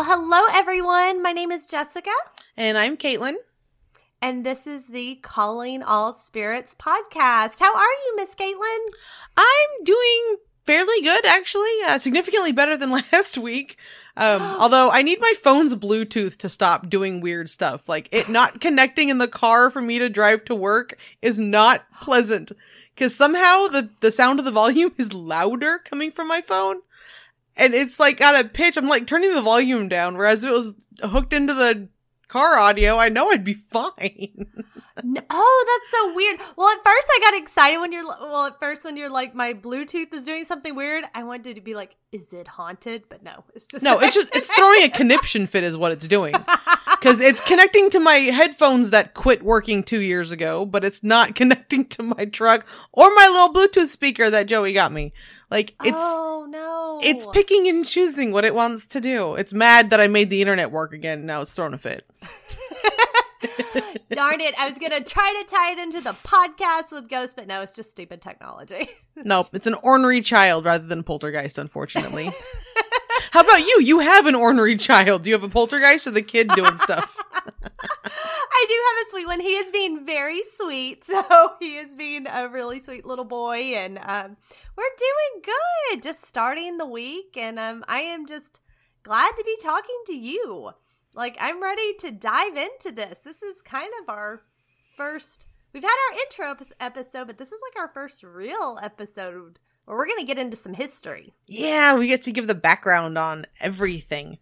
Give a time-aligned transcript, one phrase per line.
[0.00, 1.22] Well, hello everyone.
[1.22, 2.08] My name is Jessica.
[2.56, 3.34] And I'm Caitlin.
[4.22, 7.60] And this is the Calling All Spirits podcast.
[7.60, 8.78] How are you, Miss Caitlin?
[9.36, 11.68] I'm doing fairly good, actually.
[11.86, 13.76] Uh, significantly better than last week.
[14.16, 17.86] Um, although I need my phone's Bluetooth to stop doing weird stuff.
[17.86, 21.84] Like it not connecting in the car for me to drive to work is not
[22.00, 22.52] pleasant.
[22.96, 26.76] Cause somehow the, the sound of the volume is louder coming from my phone.
[27.60, 28.76] And it's like at a pitch.
[28.76, 30.16] I'm like turning the volume down.
[30.16, 31.88] Whereas it was hooked into the
[32.26, 34.46] car audio, I know I'd be fine.
[35.02, 36.40] No, oh, that's so weird.
[36.56, 39.54] Well, at first I got excited when you're well, at first when you're like my
[39.54, 43.04] Bluetooth is doing something weird, I wanted to be like, is it haunted?
[43.08, 46.06] But no, it's just No, it's just it's throwing a conniption fit is what it's
[46.06, 46.34] doing.
[47.00, 51.34] Cuz it's connecting to my headphones that quit working 2 years ago, but it's not
[51.40, 55.12] connecting to my truck or my little Bluetooth speaker that Joey got me.
[55.50, 57.00] Like it's Oh no.
[57.02, 59.34] it's picking and choosing what it wants to do.
[59.34, 61.26] It's mad that I made the internet work again.
[61.26, 62.06] Now it's throwing a fit.
[64.10, 64.54] Darn it.
[64.58, 67.62] I was going to try to tie it into the podcast with ghosts, but no,
[67.62, 68.88] it's just stupid technology.
[69.16, 72.30] Nope, it's an ornery child rather than poltergeist, unfortunately.
[73.30, 73.80] How about you?
[73.82, 75.22] You have an ornery child.
[75.22, 77.16] Do you have a poltergeist or the kid doing stuff?
[77.32, 79.40] I do have a sweet one.
[79.40, 81.04] He is being very sweet.
[81.10, 83.56] So he is being a really sweet little boy.
[83.76, 84.36] And um,
[84.76, 86.02] we're doing good.
[86.02, 87.36] Just starting the week.
[87.36, 88.60] And um, I am just
[89.02, 90.70] glad to be talking to you.
[91.14, 93.20] Like, I'm ready to dive into this.
[93.20, 94.42] This is kind of our
[94.96, 95.46] first.
[95.72, 100.06] We've had our intro episode, but this is like our first real episode where we're
[100.06, 101.34] going to get into some history.
[101.46, 104.38] Yeah, we get to give the background on everything.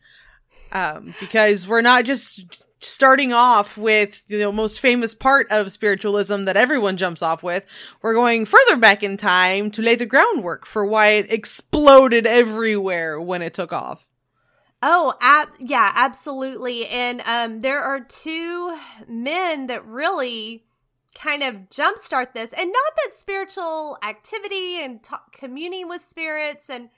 [0.71, 5.73] Um, because we're not just starting off with the you know, most famous part of
[5.73, 7.67] spiritualism that everyone jumps off with.
[8.03, 13.21] We're going further back in time to lay the groundwork for why it exploded everywhere
[13.21, 14.09] when it took off.
[14.81, 16.87] Oh, ab- yeah, absolutely.
[16.87, 18.77] And um, there are two
[19.09, 20.65] men that really
[21.19, 26.91] kind of jumpstart this, and not that spiritual activity and t- communing with spirits and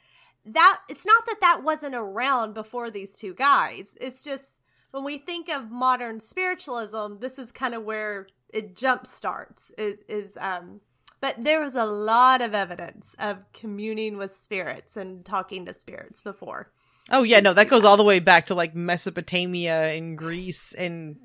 [0.45, 3.97] that it's not that that wasn't around before these two guys.
[4.01, 4.61] It's just
[4.91, 9.71] when we think of modern spiritualism, this is kind of where it jump starts.
[9.79, 10.81] Is, is um,
[11.21, 16.23] but there was a lot of evidence of communing with spirits and talking to spirits
[16.23, 16.73] before.
[17.11, 21.17] Oh yeah, no, that goes all the way back to like Mesopotamia and Greece and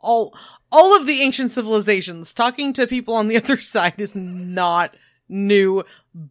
[0.00, 0.34] all
[0.72, 2.32] all of the ancient civilizations.
[2.32, 4.96] Talking to people on the other side is not
[5.28, 5.84] new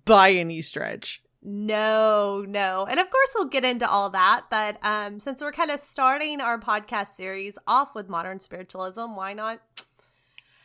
[0.06, 1.22] by any stretch.
[1.42, 2.86] No, no.
[2.90, 6.42] And of course we'll get into all that, but um since we're kind of starting
[6.42, 9.62] our podcast series off with modern spiritualism, why not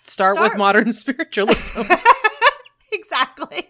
[0.02, 0.50] Start, Start.
[0.50, 1.82] with modern spiritualism.
[2.92, 3.68] exactly.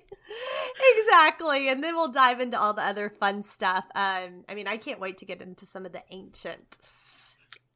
[0.99, 1.69] Exactly.
[1.69, 3.85] And then we'll dive into all the other fun stuff.
[3.95, 6.79] Um I mean, I can't wait to get into some of the ancient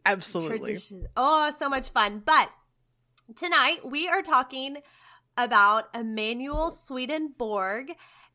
[0.07, 0.59] Absolutely.
[0.59, 1.09] tradition.
[1.17, 2.23] Oh, so much fun.
[2.25, 2.51] But
[3.37, 4.79] tonight we are talking
[5.37, 7.93] about Emanuel Swedenborg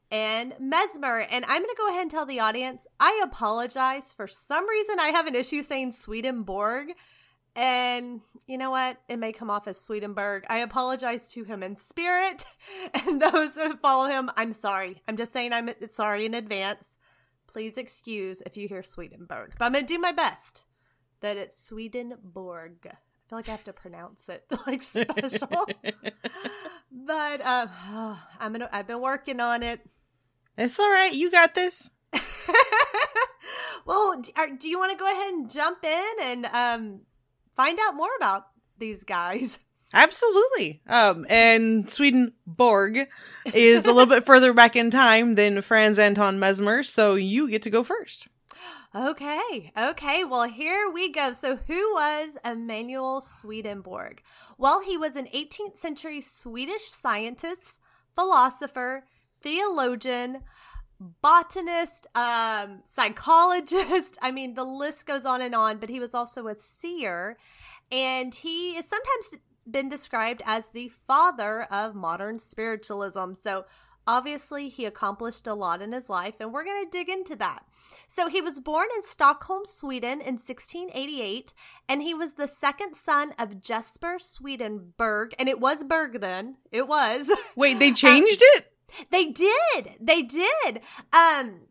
[0.09, 1.19] and Mesmer.
[1.19, 4.13] And I'm going to go ahead and tell the audience I apologize.
[4.13, 6.93] For some reason, I have an issue saying Swedenborg.
[7.55, 8.97] And you know what?
[9.09, 10.45] It may come off as Swedenborg.
[10.49, 12.45] I apologize to him in spirit.
[12.93, 15.01] And those who follow him, I'm sorry.
[15.07, 16.97] I'm just saying I'm sorry in advance.
[17.47, 19.53] Please excuse if you hear Swedenborg.
[19.57, 20.63] But I'm going to do my best
[21.23, 22.75] that it's Swedenborg.
[22.85, 22.95] I
[23.27, 25.67] feel like I have to pronounce it like special.
[26.91, 27.69] but um,
[28.39, 28.69] I'm gonna.
[28.71, 29.81] I've been working on it.
[30.57, 31.13] it's all right.
[31.13, 31.89] You got this.
[33.85, 36.99] well, do, do you want to go ahead and jump in and um,
[37.55, 38.43] find out more about
[38.77, 39.59] these guys?
[39.95, 40.81] Absolutely.
[40.87, 43.07] Um, and Swedenborg
[43.53, 47.61] is a little bit further back in time than Franz Anton Mesmer, so you get
[47.63, 48.27] to go first.
[48.95, 50.23] Okay, okay.
[50.23, 51.33] Well, here we go.
[51.33, 54.21] So, who was Emanuel Swedenborg?
[54.59, 57.79] Well, he was an 18th century Swedish scientist,
[58.13, 59.05] philosopher,
[59.41, 60.41] theologian,
[60.99, 64.19] botanist, um, psychologist.
[64.21, 67.37] I mean, the list goes on and on, but he was also a seer.
[67.91, 73.33] And he is sometimes been described as the father of modern spiritualism.
[73.33, 73.65] So,
[74.05, 77.65] Obviously, he accomplished a lot in his life, and we're going to dig into that.
[78.07, 81.53] So, he was born in Stockholm, Sweden in 1688,
[81.87, 85.33] and he was the second son of Jesper Swedenborg.
[85.39, 86.57] And it was Berg then.
[86.71, 87.31] It was.
[87.55, 88.71] Wait, they changed it?
[89.09, 89.97] They did.
[89.99, 90.81] They did.
[91.11, 91.61] Um,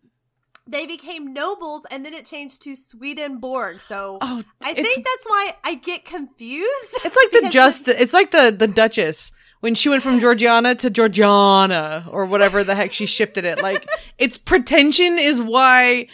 [0.67, 3.81] they became nobles and then it changed to Swedenborg.
[3.81, 6.99] So Oh, I think that's why I get confused.
[7.05, 7.89] It's like the just.
[7.89, 9.33] It's like the the Duchess
[9.63, 13.63] when she went from Georgiana to Georgiana or whatever the heck she shifted it.
[13.63, 13.89] Like
[14.19, 16.09] its pretension is why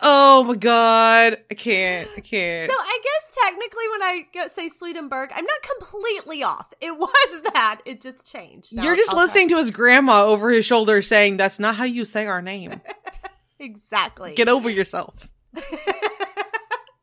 [0.00, 1.38] Oh my god.
[1.50, 2.06] I can't.
[2.16, 2.70] I can't.
[2.70, 6.72] So I guess technically when I go, say Swedenborg, I'm not completely off.
[6.82, 7.80] It was that.
[7.86, 8.76] It just changed.
[8.76, 11.84] Now You're just I'll listening to his grandma over his shoulder saying, That's not how
[11.84, 12.80] you say our name.
[13.58, 14.34] Exactly.
[14.34, 15.30] Get over yourself.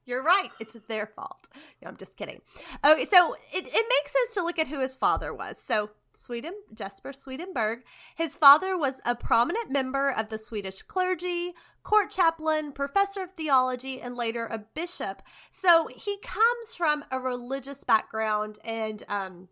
[0.05, 0.49] You're right.
[0.59, 1.47] It's their fault.
[1.81, 2.41] No, I'm just kidding.
[2.85, 5.57] Okay, so it, it makes sense to look at who his father was.
[5.57, 7.79] So Sweden, Jesper Swedenborg,
[8.15, 11.53] his father was a prominent member of the Swedish clergy,
[11.83, 15.21] court chaplain, professor of theology, and later a bishop.
[15.51, 19.47] So he comes from a religious background and um,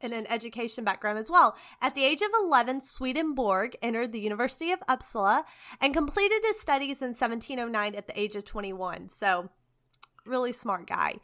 [0.00, 1.56] and an education background as well.
[1.80, 5.44] At the age of 11, Swedenborg entered the University of Uppsala
[5.80, 9.08] and completed his studies in 1709 at the age of 21.
[9.08, 9.48] So,
[10.26, 11.16] really smart guy.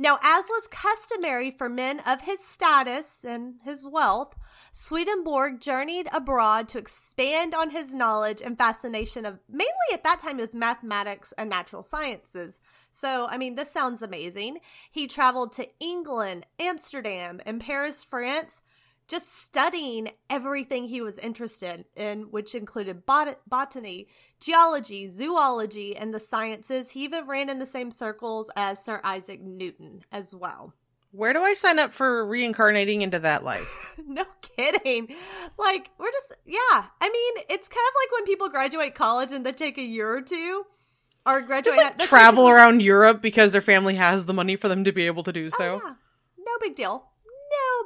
[0.00, 4.36] Now, as was customary for men of his status and his wealth,
[4.70, 10.38] Swedenborg journeyed abroad to expand on his knowledge and fascination of mainly at that time
[10.38, 12.60] it was mathematics and natural sciences.
[12.92, 14.58] So, I mean, this sounds amazing.
[14.90, 18.60] He traveled to England, Amsterdam, and Paris, France,
[19.08, 24.06] just studying everything he was interested in, which included bot- botany,
[24.38, 26.90] geology, zoology, and the sciences.
[26.90, 30.74] He even ran in the same circles as Sir Isaac Newton as well.
[31.10, 33.98] Where do I sign up for reincarnating into that life?
[34.06, 35.08] no kidding.
[35.58, 36.84] Like, we're just, yeah.
[37.00, 40.12] I mean, it's kind of like when people graduate college and they take a year
[40.12, 40.66] or two
[41.24, 41.76] or graduate.
[41.76, 44.92] Just like travel like- around Europe because their family has the money for them to
[44.92, 45.80] be able to do oh, so.
[45.82, 45.94] Oh, yeah.
[46.38, 47.07] No big deal.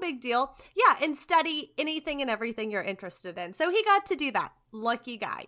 [0.03, 0.57] Big deal.
[0.75, 3.53] Yeah, and study anything and everything you're interested in.
[3.53, 4.51] So he got to do that.
[4.73, 5.45] Lucky guy.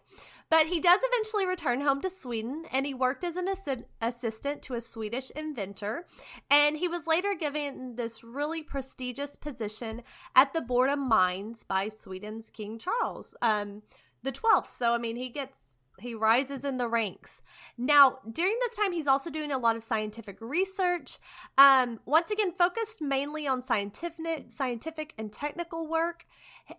[0.49, 4.63] But he does eventually return home to Sweden and he worked as an assi- assistant
[4.63, 6.07] to a Swedish inventor.
[6.49, 10.03] And he was later given this really prestigious position
[10.37, 13.83] at the Board of Mines by Sweden's King Charles, um,
[14.23, 14.69] the 12th.
[14.69, 17.43] So, I mean, he gets he rises in the ranks.
[17.79, 21.19] Now, during this time, he's also doing a lot of scientific research.
[21.57, 26.27] Um, once again, focused mainly on scientific, scientific and technical work.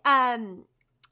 [0.04, 0.64] Um,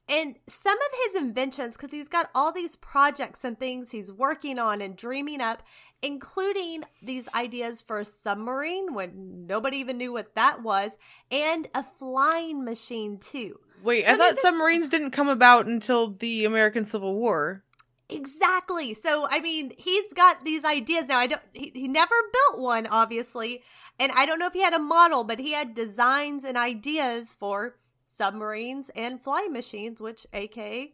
[0.07, 4.59] and some of his inventions, because he's got all these projects and things he's working
[4.59, 5.63] on and dreaming up,
[6.01, 10.97] including these ideas for a submarine when nobody even knew what that was,
[11.31, 13.59] and a flying machine too.
[13.83, 17.63] Wait, So I thought submarines didn't come about until the American Civil War.
[18.09, 18.93] Exactly.
[18.93, 21.17] So, I mean, he's got these ideas now.
[21.17, 23.63] I don't, he, he never built one, obviously.
[23.99, 27.33] And I don't know if he had a model, but he had designs and ideas
[27.33, 30.93] for submarines and flying machines, which AKA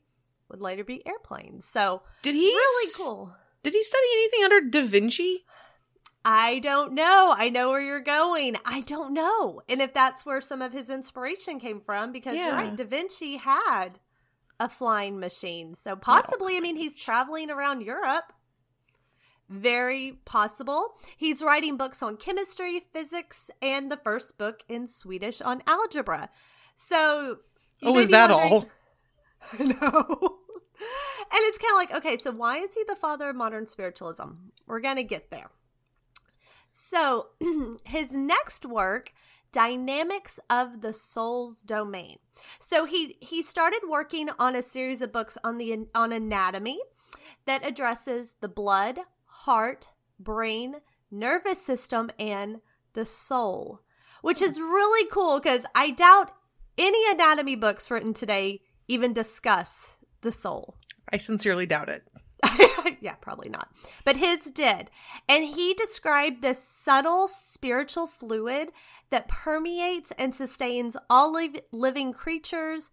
[0.50, 1.66] would later be airplanes.
[1.66, 3.36] So, Did he really cool.
[3.63, 5.46] Did he study anything under Da Vinci?
[6.24, 7.34] I don't know.
[7.36, 8.56] I know where you're going.
[8.63, 9.62] I don't know.
[9.68, 12.56] And if that's where some of his inspiration came from, because you're Yeah.
[12.56, 14.00] right, Da Vinci had
[14.62, 15.74] a flying machine.
[15.74, 18.31] So possibly, I mean, he's traveling around Europe.
[19.50, 20.94] Very possible.
[21.18, 26.30] He's writing books on chemistry, physics, and the first book in Swedish on algebra.
[26.78, 27.40] So,
[27.84, 28.68] Oh, is that all?
[29.60, 30.38] no.
[31.34, 34.30] And it's kind of like, okay, so why is he the father of modern spiritualism?
[34.68, 35.50] We're going to get there.
[36.72, 37.30] So,
[37.84, 39.12] his next work,
[39.51, 42.17] Dynamics of the Soul's Domain.
[42.60, 46.79] So he he started working on a series of books on the on anatomy
[47.46, 49.89] that addresses the blood, heart,
[50.20, 50.77] brain,
[51.10, 52.62] nervous system and
[52.93, 53.81] the soul,
[54.22, 56.31] which is really cool cuz I doubt
[56.77, 59.91] any anatomy books written today even discuss
[60.22, 60.75] the soul.
[61.12, 62.08] I sincerely doubt it.
[63.01, 63.69] yeah, probably not.
[64.03, 64.89] But his did.
[65.27, 68.69] And he described this subtle spiritual fluid
[69.10, 72.89] that permeates and sustains all liv- living creatures.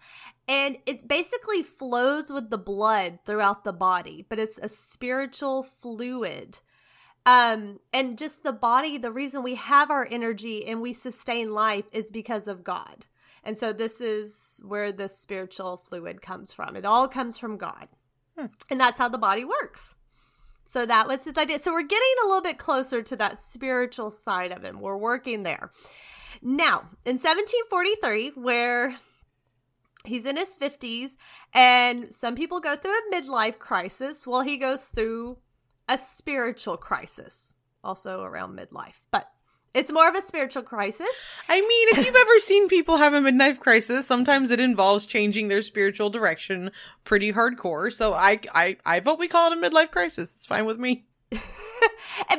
[0.47, 6.59] And it basically flows with the blood throughout the body, but it's a spiritual fluid.
[7.27, 11.85] Um, and just the body, the reason we have our energy and we sustain life
[11.93, 13.07] is because of God.
[13.45, 16.77] And so this is where the spiritual fluid comes from.
[16.77, 17.89] It all comes from God.
[18.39, 18.47] Hmm.
[18.71, 19.95] And that's how the body works.
[20.65, 21.59] So that was his idea.
[21.59, 24.81] So we're getting a little bit closer to that spiritual side of him.
[24.81, 25.71] We're working there.
[26.43, 28.97] Now, in 1743, where
[30.05, 31.13] he's in his 50s,
[31.55, 35.39] and some people go through a midlife crisis, well, he goes through
[35.89, 39.01] a spiritual crisis, also around midlife.
[39.11, 39.31] But
[39.75, 41.09] it's more of a spiritual crisis.
[41.49, 45.49] I mean, if you've ever seen people have a midlife crisis, sometimes it involves changing
[45.49, 46.71] their spiritual direction
[47.05, 47.93] pretty hardcore.
[47.93, 50.35] So I I I vote we call it a midlife crisis.
[50.37, 51.07] It's fine with me.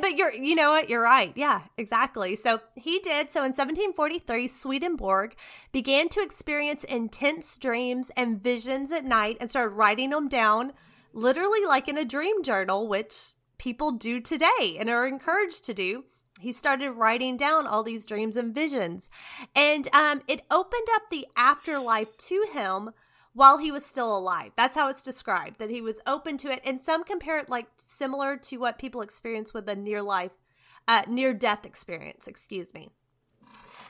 [0.01, 4.47] But you're you know what you're right yeah exactly so he did so in 1743
[4.47, 5.35] swedenborg
[5.71, 10.73] began to experience intense dreams and visions at night and started writing them down
[11.13, 16.05] literally like in a dream journal which people do today and are encouraged to do.
[16.39, 19.09] He started writing down all these dreams and visions.
[19.55, 22.91] And um, it opened up the afterlife to him
[23.33, 24.51] while he was still alive.
[24.57, 26.61] That's how it's described, that he was open to it.
[26.65, 30.31] And some compare it like similar to what people experience with a near life,
[30.87, 32.89] uh, near death experience, excuse me.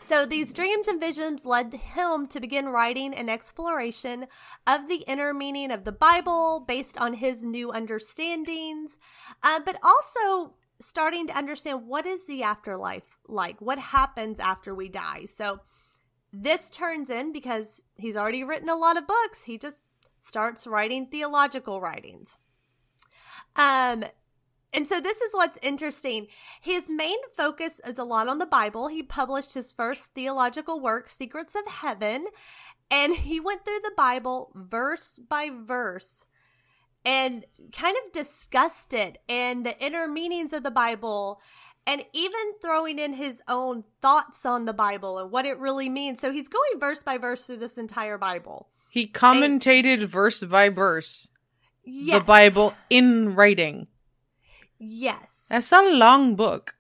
[0.01, 4.25] So these dreams and visions led him to begin writing an exploration
[4.65, 8.97] of the inner meaning of the Bible based on his new understandings,
[9.43, 13.59] uh, but also starting to understand what is the afterlife like?
[13.61, 15.25] What happens after we die?
[15.25, 15.59] So
[16.31, 19.43] this turns in because he's already written a lot of books.
[19.43, 19.83] He just
[20.17, 22.37] starts writing theological writings.
[23.55, 24.05] Um,
[24.71, 26.27] and so this is what's interesting.
[26.61, 28.87] His main focus is a lot on the Bible.
[28.87, 32.27] He published his first theological work, Secrets of Heaven,
[32.91, 36.25] and he went through the Bible verse by verse
[37.05, 41.39] and kind of discussed it and the inner meanings of the Bible
[41.87, 46.19] and even throwing in his own thoughts on the Bible and what it really means.
[46.19, 48.69] So he's going verse by verse through this entire Bible.
[48.91, 51.29] He commentated and, verse by verse
[51.83, 52.19] yes.
[52.19, 53.87] the Bible in writing.
[54.77, 55.47] Yes.
[55.49, 56.75] That's a long book.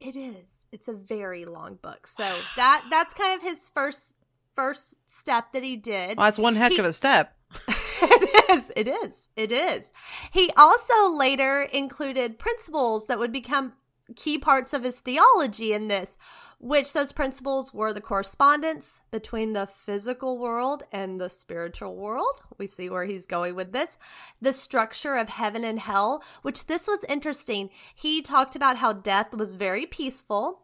[0.00, 0.58] It is.
[0.70, 2.06] It's a very long book.
[2.06, 2.24] So
[2.56, 4.14] that that's kind of his first
[4.54, 6.18] first step that he did.
[6.18, 7.34] Well, that's one heck he, of a step.
[8.02, 8.72] it is.
[8.76, 9.28] It is.
[9.36, 9.92] It is.
[10.30, 13.74] He also later included principles that would become
[14.16, 16.16] key parts of his theology in this,
[16.58, 22.42] which those principles were the correspondence between the physical world and the spiritual world.
[22.56, 23.98] We see where he's going with this.
[24.40, 27.70] The structure of heaven and hell, which this was interesting.
[27.94, 30.62] He talked about how death was very peaceful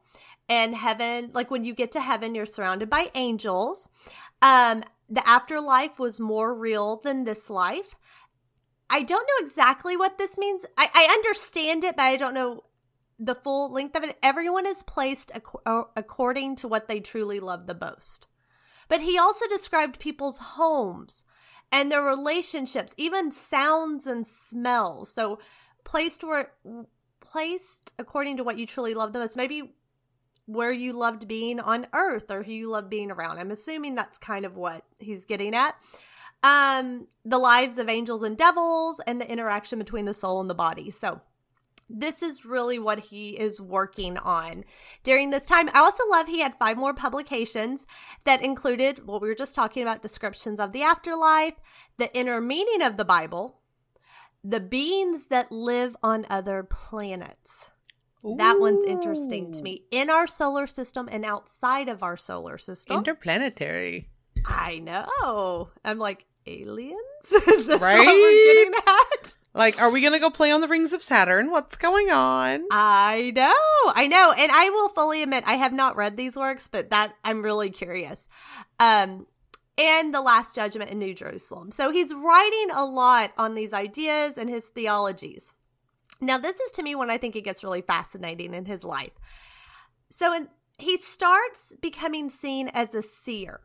[0.48, 3.88] and heaven, like when you get to heaven, you're surrounded by angels.
[4.42, 7.94] Um, the afterlife was more real than this life.
[8.90, 10.64] I don't know exactly what this means.
[10.76, 12.64] I, I understand it, but I don't know
[13.18, 14.16] the full length of it.
[14.22, 18.26] Everyone is placed ac- uh, according to what they truly love the most.
[18.88, 21.24] But he also described people's homes
[21.72, 25.12] and their relationships, even sounds and smells.
[25.12, 25.38] So
[25.84, 26.52] placed where
[27.20, 29.36] placed according to what you truly love the most.
[29.36, 29.74] Maybe
[30.46, 33.38] where you loved being on earth or who you love being around.
[33.38, 35.74] I'm assuming that's kind of what he's getting at.
[36.42, 40.54] Um, the lives of angels and devils and the interaction between the soul and the
[40.54, 40.90] body.
[40.90, 41.22] So
[41.88, 44.64] this is really what he is working on
[45.02, 45.70] during this time.
[45.72, 47.86] I also love he had five more publications
[48.24, 51.54] that included what we were just talking about descriptions of the afterlife,
[51.98, 53.60] the inner meaning of the Bible,
[54.42, 57.70] the beings that live on other planets.
[58.24, 58.36] Ooh.
[58.38, 59.82] That one's interesting to me.
[59.90, 62.98] In our solar system and outside of our solar system.
[62.98, 64.08] Interplanetary.
[64.46, 65.70] I know.
[65.84, 66.98] I'm like, aliens?
[67.32, 67.98] Is this right?
[67.98, 69.36] what we're getting at?
[69.54, 71.50] Like, are we gonna go play on the rings of Saturn?
[71.50, 72.64] What's going on?
[72.72, 76.66] I know, I know, and I will fully admit I have not read these works,
[76.66, 78.28] but that I'm really curious.
[78.80, 79.26] Um,
[79.78, 81.70] and the Last Judgment in New Jerusalem.
[81.70, 85.53] So he's writing a lot on these ideas and his theologies.
[86.26, 89.12] Now, this is to me when I think it gets really fascinating in his life.
[90.10, 93.60] So, in, he starts becoming seen as a seer.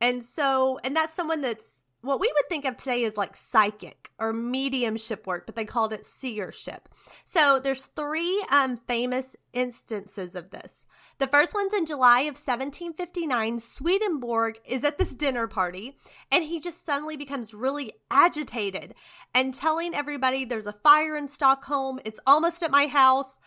[0.00, 4.10] And so, and that's someone that's what we would think of today is like psychic
[4.18, 6.88] or mediumship work, but they called it seership.
[7.24, 10.84] So there's three um, famous instances of this.
[11.22, 13.60] The first one's in July of 1759.
[13.60, 15.96] Swedenborg is at this dinner party
[16.32, 18.94] and he just suddenly becomes really agitated
[19.32, 22.00] and telling everybody there's a fire in Stockholm.
[22.04, 23.38] It's almost at my house.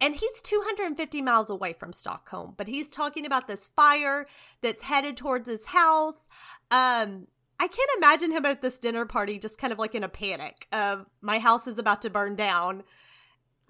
[0.00, 4.26] And he's 250 miles away from Stockholm, but he's talking about this fire
[4.62, 6.28] that's headed towards his house.
[6.70, 7.26] Um,
[7.60, 10.66] I can't imagine him at this dinner party just kind of like in a panic
[10.72, 12.84] of my house is about to burn down.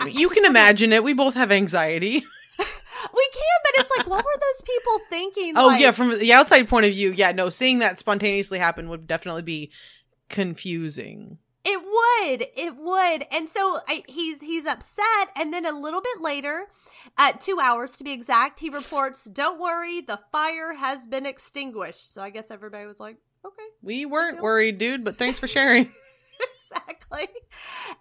[0.07, 1.03] you can imagine it.
[1.03, 2.23] We both have anxiety.
[2.59, 5.53] we can, but it's like, what were those people thinking?
[5.57, 8.89] Oh like, yeah, from the outside point of view, yeah, no, seeing that spontaneously happen
[8.89, 9.71] would definitely be
[10.29, 11.39] confusing.
[11.65, 16.21] It would, it would, and so I, he's he's upset, and then a little bit
[16.21, 16.67] later,
[17.19, 22.15] at two hours to be exact, he reports, "Don't worry, the fire has been extinguished."
[22.15, 23.63] So I guess everybody was like, Okay.
[23.83, 25.93] We weren't worried, dude, but thanks for sharing.
[27.13, 27.41] exactly.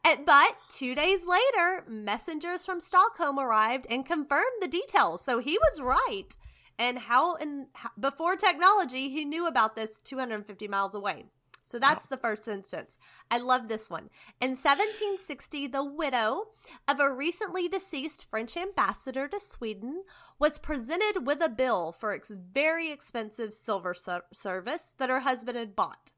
[0.06, 5.22] And, but two days later, messengers from Stockholm arrived and confirmed the details.
[5.22, 6.38] So he was right.
[6.80, 7.68] And how, and
[8.00, 11.26] before technology, he knew about this 250 miles away.
[11.68, 12.16] So that's wow.
[12.16, 12.98] the first instance.
[13.30, 14.10] I love this one.
[14.40, 16.46] In 1760, the widow
[16.88, 20.04] of a recently deceased French ambassador to Sweden
[20.40, 23.94] was presented with a bill for its very expensive silver
[24.32, 26.14] service that her husband had bought.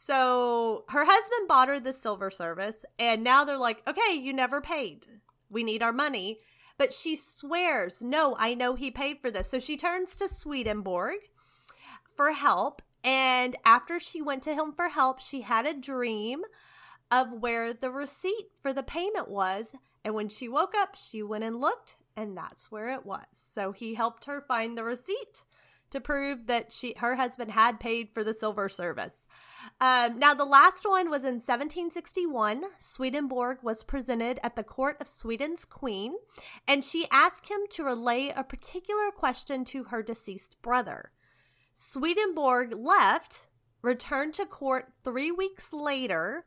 [0.00, 4.60] So her husband bought her the silver service, and now they're like, okay, you never
[4.60, 5.08] paid.
[5.50, 6.38] We need our money.
[6.78, 9.50] But she swears, no, I know he paid for this.
[9.50, 11.16] So she turns to Swedenborg
[12.14, 12.80] for help.
[13.02, 16.42] And after she went to him for help, she had a dream
[17.10, 19.74] of where the receipt for the payment was.
[20.04, 23.26] And when she woke up, she went and looked, and that's where it was.
[23.32, 25.42] So he helped her find the receipt
[25.90, 29.26] to prove that she her husband had paid for the silver service.
[29.80, 32.64] Um, now, the last one was in 1761.
[32.78, 36.14] Swedenborg was presented at the court of Sweden's queen,
[36.66, 41.12] and she asked him to relay a particular question to her deceased brother.
[41.74, 43.46] Swedenborg left,
[43.82, 46.44] returned to court three weeks later,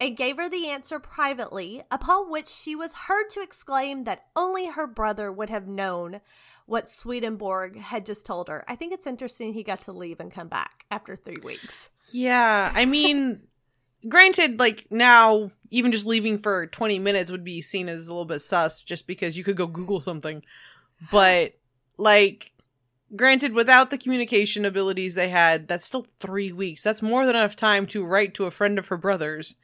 [0.00, 4.66] and gave her the answer privately, upon which she was heard to exclaim that only
[4.66, 6.20] her brother would have known
[6.68, 8.62] what Swedenborg had just told her.
[8.68, 11.88] I think it's interesting he got to leave and come back after three weeks.
[12.12, 13.40] Yeah, I mean,
[14.08, 18.26] granted, like now, even just leaving for 20 minutes would be seen as a little
[18.26, 20.42] bit sus just because you could go Google something.
[21.10, 21.54] But,
[21.96, 22.52] like,
[23.16, 26.82] granted, without the communication abilities they had, that's still three weeks.
[26.82, 29.56] That's more than enough time to write to a friend of her brother's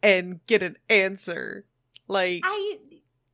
[0.00, 1.64] and get an answer.
[2.06, 2.78] Like, I,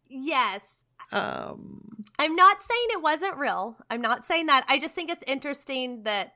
[0.08, 3.76] yes, um, I'm not saying it wasn't real.
[3.90, 4.64] I'm not saying that.
[4.68, 6.34] I just think it's interesting that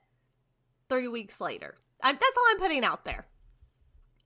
[0.88, 1.76] three weeks later.
[2.02, 3.26] I'm, that's all I'm putting out there.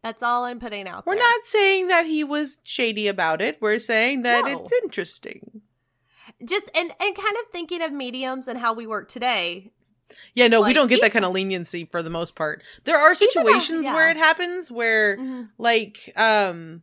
[0.03, 1.23] That's all I'm putting out we're there.
[1.25, 3.57] not saying that he was shady about it.
[3.61, 4.61] We're saying that No.
[4.63, 5.63] it's interesting.
[6.47, 9.73] just and and kind of thinking of mediums and how we work today.
[10.35, 12.63] Yeah, no, we don't get that kind of leniency for the most part.
[12.85, 15.49] There are Even though- situations where it happens where Mhm.
[15.57, 16.83] like um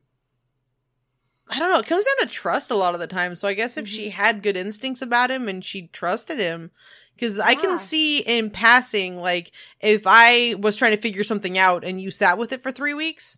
[1.53, 3.35] I don't know, it comes down to trust a lot of the time.
[3.35, 6.71] So I guess if she had good instincts about him and she trusted him
[7.19, 11.83] cuz I can see in passing like if I was trying to figure something out
[11.83, 13.37] and you sat with it for 3 weeks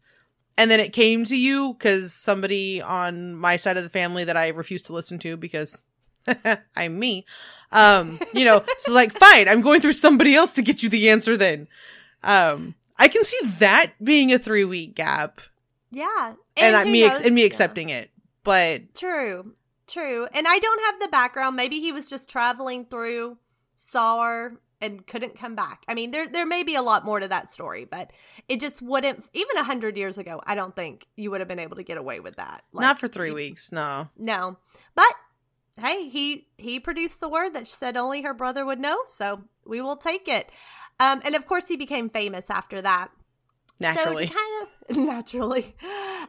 [0.57, 4.37] and then it came to you cuz somebody on my side of the family that
[4.37, 5.83] I refuse to listen to because
[6.77, 7.25] I'm me.
[7.71, 11.09] Um, you know, so like fine, I'm going through somebody else to get you the
[11.09, 11.67] answer then.
[12.23, 15.41] Um I can see that being a 3 week gap
[15.91, 17.19] Yeah, and, I, who me knows?
[17.19, 17.47] and me Yeah.
[17.47, 18.11] accepting it.
[18.43, 19.53] But True,
[19.87, 20.27] true.
[20.33, 21.55] And I don't have the background.
[21.55, 23.37] Maybe he was just traveling through,
[23.75, 25.85] saw her, and couldn't come back.
[25.87, 28.11] I mean, there there may be a lot more to that story, but
[28.49, 29.29] it just wouldn't.
[29.33, 31.97] Even a hundred years ago, I don't think you would have been able to get
[31.97, 32.63] away with that.
[32.73, 33.71] not for three weeks.
[33.71, 34.09] No.
[34.17, 34.57] No,
[34.93, 35.13] but
[35.79, 39.81] hey, he he produced the word that said only her brother would know, so we
[39.81, 40.51] will take it.
[40.99, 43.09] Um, and of course, he became famous after that.
[43.79, 44.27] Naturally.
[44.27, 44.52] So to kind of
[44.89, 45.75] naturally.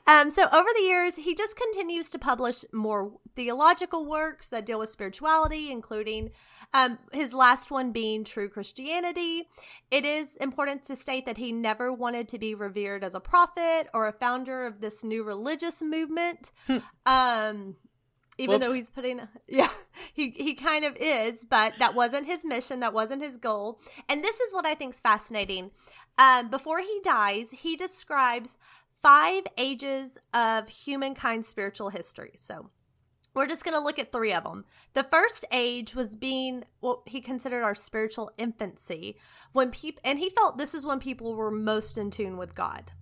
[0.07, 4.79] Um, so over the years, he just continues to publish more theological works that deal
[4.79, 6.31] with spirituality, including
[6.73, 9.49] um, his last one being True Christianity.
[9.91, 13.89] It is important to state that he never wanted to be revered as a prophet
[13.95, 16.53] or a founder of this new religious movement.
[17.07, 17.77] um,
[18.39, 19.71] even though he's putting yeah
[20.13, 24.23] he he kind of is but that wasn't his mission that wasn't his goal and
[24.23, 25.71] this is what i think is fascinating
[26.19, 28.57] um, before he dies he describes
[29.03, 32.71] five ages of humankind's spiritual history so
[33.35, 34.65] we're just going to look at three of them.
[34.93, 39.19] The first age was being what he considered our spiritual infancy,
[39.53, 42.93] when people, and he felt this is when people were most in tune with God.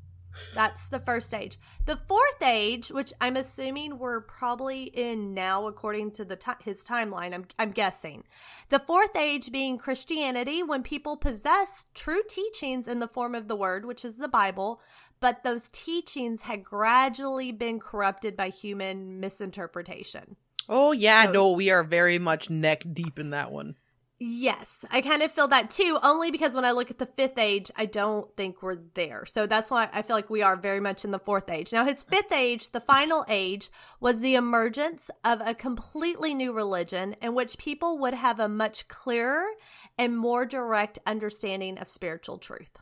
[0.54, 1.58] That's the first age.
[1.86, 6.84] The fourth age, which I'm assuming we're probably in now, according to the ti his
[6.84, 8.24] timeline, I'm, I'm guessing.
[8.68, 13.56] The fourth age being Christianity, when people possess true teachings in the form of the
[13.56, 14.80] Word, which is the Bible,
[15.20, 20.36] but those teachings had gradually been corrupted by human misinterpretation.
[20.68, 23.76] oh yeah, So- no, we are very much neck deep in that one.
[24.24, 27.38] Yes, I kind of feel that too, only because when I look at the fifth
[27.38, 29.24] age, I don't think we're there.
[29.26, 31.72] So that's why I feel like we are very much in the fourth age.
[31.72, 37.16] Now, his fifth age, the final age, was the emergence of a completely new religion
[37.20, 39.44] in which people would have a much clearer
[39.98, 42.78] and more direct understanding of spiritual truth.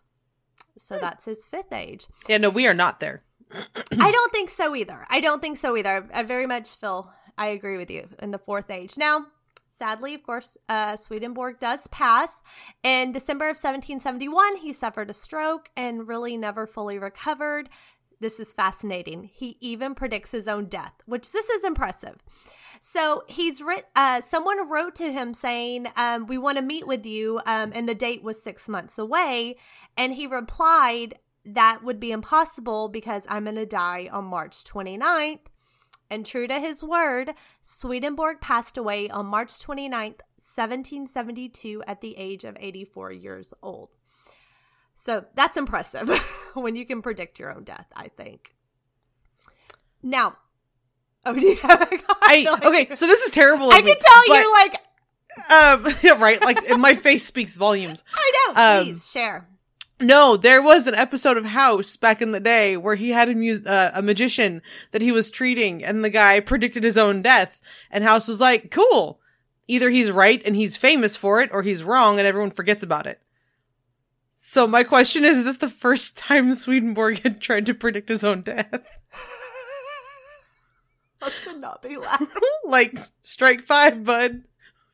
[0.76, 1.00] So hmm.
[1.00, 2.06] that's his fifth age.
[2.28, 3.22] Yeah, no, we are not there.
[3.98, 5.06] I don't think so either.
[5.08, 6.06] I don't think so either.
[6.12, 8.98] I very much feel I agree with you in the fourth age.
[8.98, 9.24] Now,
[9.80, 12.42] sadly, of course, uh, Swedenborg does pass.
[12.82, 17.70] In December of 1771, he suffered a stroke and really never fully recovered.
[18.20, 19.30] This is fascinating.
[19.32, 22.16] He even predicts his own death, which this is impressive.
[22.82, 23.86] So he's writ.
[23.96, 27.88] Uh, someone wrote to him saying, um, "We want to meet with you," um, and
[27.88, 29.56] the date was six months away.
[29.96, 35.49] And he replied, "That would be impossible because I'm going to die on March 29th."
[36.10, 42.44] And true to his word, Swedenborg passed away on March 29th, 1772, at the age
[42.44, 43.90] of 84 years old.
[44.94, 46.08] So that's impressive
[46.54, 48.54] when you can predict your own death, I think.
[50.02, 50.36] Now,
[51.24, 53.70] oh, do you have a I okay, so this is terrible.
[53.70, 54.74] I me, can tell but, you're like,
[55.48, 56.40] um, yeah, right.
[56.40, 58.04] Like my face speaks volumes.
[58.14, 58.60] I know.
[58.60, 59.48] Um, Please share.
[60.00, 63.34] No, there was an episode of House back in the day where he had a,
[63.34, 67.60] mu- uh, a magician that he was treating, and the guy predicted his own death.
[67.90, 69.20] And House was like, "Cool,
[69.68, 73.06] either he's right and he's famous for it, or he's wrong and everyone forgets about
[73.06, 73.20] it."
[74.32, 78.24] So my question is: Is this the first time Swedenborg had tried to predict his
[78.24, 78.66] own death?
[81.30, 82.28] Should not be laughing.
[82.64, 84.44] like, strike five, bud.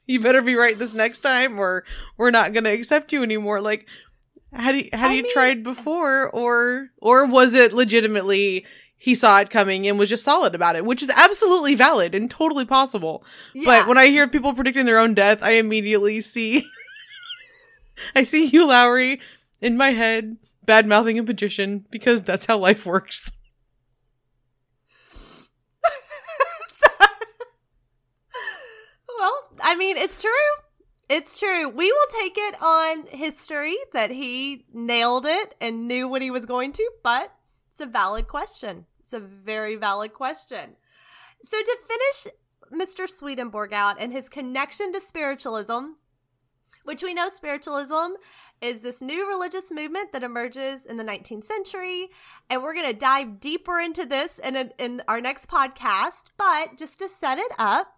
[0.06, 1.84] You better be right this next time, or
[2.16, 3.60] we're not going to accept you anymore.
[3.60, 3.86] Like,
[4.52, 8.66] had he had I he mean- tried before, or or was it legitimately
[8.98, 12.30] he saw it coming and was just solid about it, which is absolutely valid and
[12.30, 13.22] totally possible.
[13.64, 16.64] But when I hear people predicting their own death, I immediately see
[18.16, 19.20] I see Hugh Laurie
[19.60, 23.30] in my head bad mouthing a magician because that's how life works.
[29.18, 30.30] well, I mean, it's true.
[31.08, 31.68] It's true.
[31.68, 36.46] We will take it on history that he nailed it and knew what he was
[36.46, 37.32] going to, but
[37.70, 38.86] it's a valid question.
[39.00, 40.76] It's a very valid question.
[41.44, 42.34] So, to finish
[42.72, 43.08] Mr.
[43.08, 45.92] Swedenborg out and his connection to spiritualism,
[46.82, 48.14] which we know spiritualism
[48.60, 52.08] is this new religious movement that emerges in the 19th century.
[52.48, 56.30] And we're going to dive deeper into this in, a, in our next podcast.
[56.36, 57.96] But just to set it up,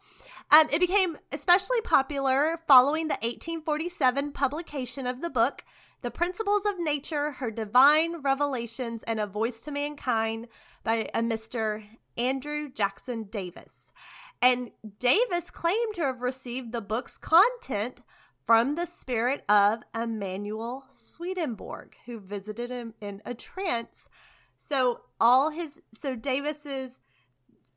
[0.51, 5.65] um, it became especially popular following the 1847 publication of the book,
[6.03, 10.49] The Principles of Nature Her Divine Revelations and a Voice to Mankind
[10.85, 11.85] by a Mr.
[12.17, 13.93] Andrew Jackson Davis.
[14.41, 18.01] And Davis claimed to have received the book's content
[18.47, 24.09] from the spirit of Emanuel Swedenborg, who visited him in a trance.
[24.57, 26.99] So all his so Davis's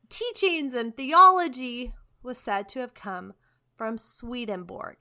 [0.08, 3.34] teachings and theology was said to have come
[3.76, 4.98] from Swedenborg.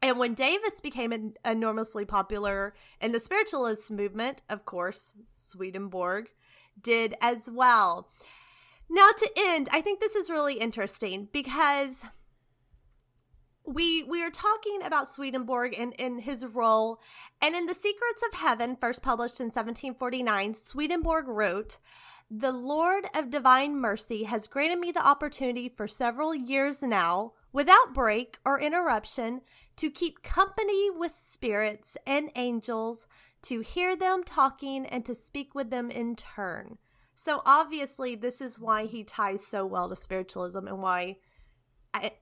[0.00, 6.30] And when Davis became en- enormously popular in the spiritualist movement, of course, Swedenborg
[6.80, 8.08] did as well.
[8.90, 12.04] Now, to end, I think this is really interesting because
[13.64, 17.00] we we are talking about Swedenborg and, and his role.
[17.40, 21.78] And in The Secrets of Heaven, first published in 1749, Swedenborg wrote,
[22.34, 27.92] The Lord of Divine Mercy has granted me the opportunity for several years now, without
[27.92, 29.42] break or interruption,
[29.76, 33.06] to keep company with spirits and angels,
[33.42, 36.78] to hear them talking and to speak with them in turn.
[37.14, 41.18] So obviously, this is why he ties so well to spiritualism and why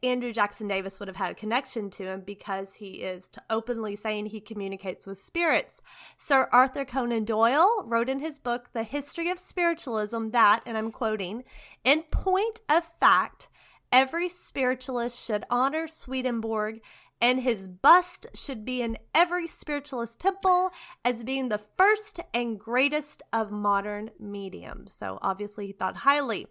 [0.03, 4.27] Andrew Jackson Davis would have had a connection to him because he is openly saying
[4.27, 5.81] he communicates with spirits.
[6.19, 10.91] Sir Arthur Conan Doyle wrote in his book, The History of Spiritualism, that, and I'm
[10.91, 11.45] quoting,
[11.85, 13.49] in point of fact,
[13.93, 16.81] every spiritualist should honor Swedenborg
[17.21, 20.71] and his bust should be in every spiritualist temple
[21.05, 24.95] as being the first and greatest of modern mediums.
[24.95, 26.47] So obviously he thought highly.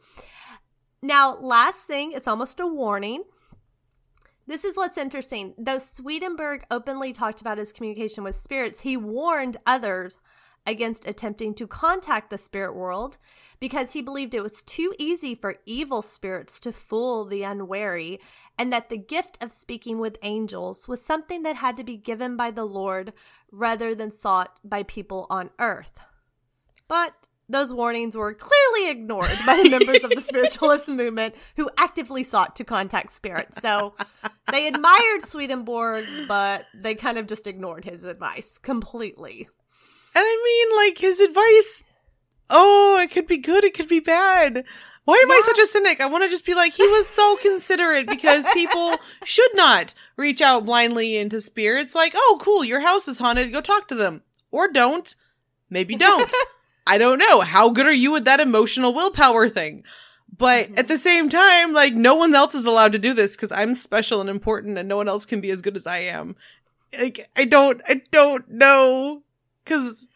[1.02, 3.24] Now, last thing, it's almost a warning.
[4.48, 5.54] This is what's interesting.
[5.58, 10.20] Though Swedenborg openly talked about his communication with spirits, he warned others
[10.66, 13.18] against attempting to contact the spirit world
[13.60, 18.20] because he believed it was too easy for evil spirits to fool the unwary,
[18.58, 22.36] and that the gift of speaking with angels was something that had to be given
[22.36, 23.14] by the Lord
[23.52, 26.00] rather than sought by people on earth.
[26.90, 32.24] But those warnings were clearly ignored by the members of the spiritualist movement who actively
[32.24, 33.60] sought to contact spirits.
[33.62, 33.96] So
[34.52, 39.50] they admired Swedenborg, but they kind of just ignored his advice completely.
[40.16, 41.84] And I mean, like his advice.
[42.52, 43.64] Oh, it could be good.
[43.64, 44.64] It could be bad.
[45.06, 46.02] Why am I such a cynic?
[46.02, 50.40] I want to just be like, he was so considerate because people should not reach
[50.40, 51.96] out blindly into spirits.
[51.96, 53.52] Like, oh, cool, your house is haunted.
[53.52, 54.22] Go talk to them.
[54.52, 55.16] Or don't.
[55.68, 56.32] Maybe don't.
[56.90, 57.42] I don't know.
[57.42, 59.84] How good are you with that emotional willpower thing?
[60.36, 60.80] But Mhm.
[60.80, 63.76] at the same time, like, no one else is allowed to do this because I'm
[63.76, 66.36] special and important and no one else can be as good as I am.
[66.98, 69.24] Like, I don't, I don't know.
[69.66, 70.08] Cause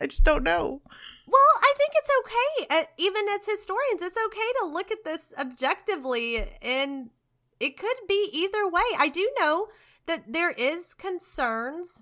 [0.00, 0.80] I just don't know.
[1.26, 2.66] Well, I think it's okay.
[2.82, 7.10] Uh, even as historians, it's okay to look at this objectively, and
[7.58, 8.82] it could be either way.
[8.98, 9.68] I do know
[10.06, 12.00] that there is concerns,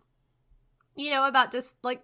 [0.97, 2.03] you know, about just like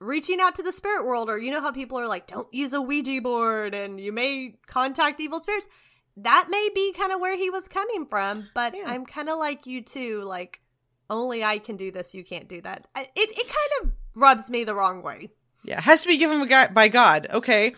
[0.00, 2.72] reaching out to the spirit world, or you know how people are like, don't use
[2.72, 5.68] a Ouija board, and you may contact evil spirits.
[6.16, 8.84] That may be kind of where he was coming from, but Yeah.
[8.86, 10.60] I'm kind of like you too, like
[11.08, 12.86] only I can do this, you can't do that.
[12.96, 15.30] It it kind of rubs me the wrong way.
[15.64, 17.28] Yeah, has to be given by God.
[17.30, 17.74] Okay.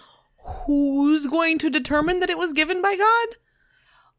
[0.67, 3.37] Who's going to determine that it was given by God?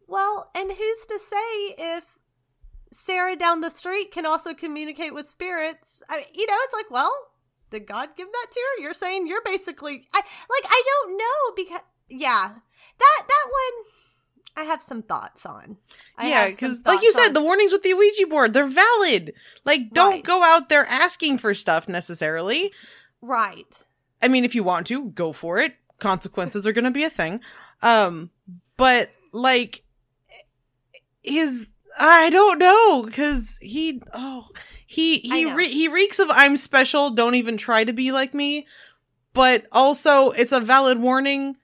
[0.08, 2.18] Well, and who's to say if
[2.92, 6.02] Sarah down the street can also communicate with spirits?
[6.10, 7.12] I mean, you know, it's like, well,
[7.73, 8.81] did God give that to her?
[8.83, 12.53] You're saying you're basically I, like I don't know because yeah.
[12.99, 13.86] That that one
[14.55, 15.77] I have some thoughts on.
[16.17, 17.33] I yeah, because like you said, on.
[17.33, 19.33] the warnings with the Ouija board, they're valid.
[19.65, 20.23] Like, don't Right.
[20.23, 22.71] go out there asking for stuff necessarily.
[23.21, 23.81] right.
[24.21, 25.73] I mean, if you want to, go for it.
[25.99, 27.41] Consequences are going to be a thing.
[27.81, 28.29] Um,
[28.77, 29.83] but like
[31.23, 34.47] his, I don't know, because he, oh,
[34.93, 37.10] he he re- he reeks of I'm special.
[37.10, 38.67] Don't even try to be like me.
[39.34, 41.56] But also, it's a valid warning.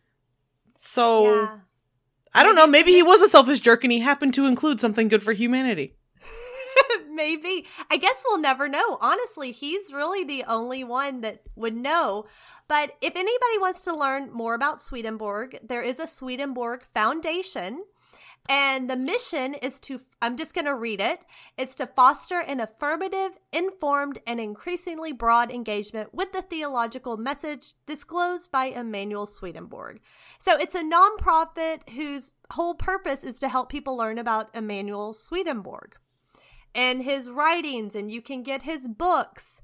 [0.80, 1.58] So yeah.
[2.34, 2.66] I don't know.
[2.66, 5.34] Maybe Maybe he was a selfish jerk, and he happened to include something good for
[5.34, 5.96] humanity.
[7.12, 7.68] Maybe.
[7.92, 8.98] I guess we'll never know.
[9.00, 12.26] Honestly, he's really the only one that would know.
[12.68, 17.84] But if anybody wants to learn more about Swedenborg, there is a Swedenborg Foundation.
[18.52, 21.24] And the mission is to, I'm just going to read it.
[21.56, 28.52] It's to foster an affirmative, informed, and increasingly broad engagement with the theological message disclosed
[28.52, 30.00] by Emanuel Swedenborg.
[30.40, 35.96] So it's a nonprofit whose whole purpose is to help people learn about Emanuel Swedenborg
[36.74, 39.62] and his writings, and you can get his books.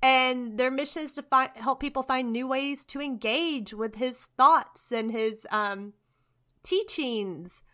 [0.00, 1.24] And their mission is to
[1.56, 5.94] help people find new ways to engage with his thoughts and his um,
[6.62, 7.64] teachings.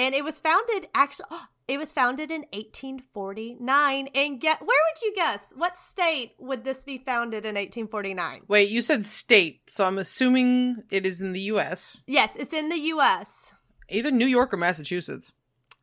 [0.00, 1.26] And it was founded actually.
[1.68, 4.08] It was founded in 1849.
[4.12, 5.52] And get where would you guess?
[5.56, 8.40] What state would this be founded in 1849?
[8.48, 12.02] Wait, you said state, so I'm assuming it is in the U.S.
[12.08, 13.52] Yes, it's in the U.S.
[13.88, 15.34] Either New York or Massachusetts.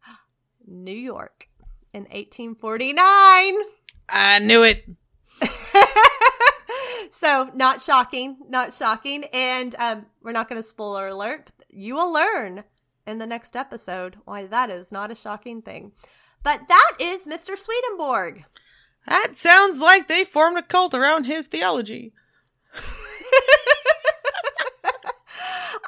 [0.68, 1.48] New York
[1.94, 2.98] in 1849.
[4.10, 4.84] I knew it.
[7.14, 9.24] so not shocking, not shocking.
[9.32, 11.50] And um, we're not going to spoiler alert.
[11.70, 12.66] You will learn
[13.08, 15.94] in the next episode why that is not a shocking thing.
[16.44, 17.58] But that is Mr.
[17.58, 18.46] Swedenborg.
[19.08, 22.14] That sounds like they formed a cult around his theology.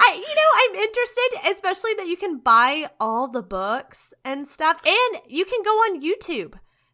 [0.01, 4.81] I, you know, I'm interested, especially that you can buy all the books and stuff,
[4.85, 6.53] and you can go on YouTube.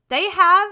[0.10, 0.70] They have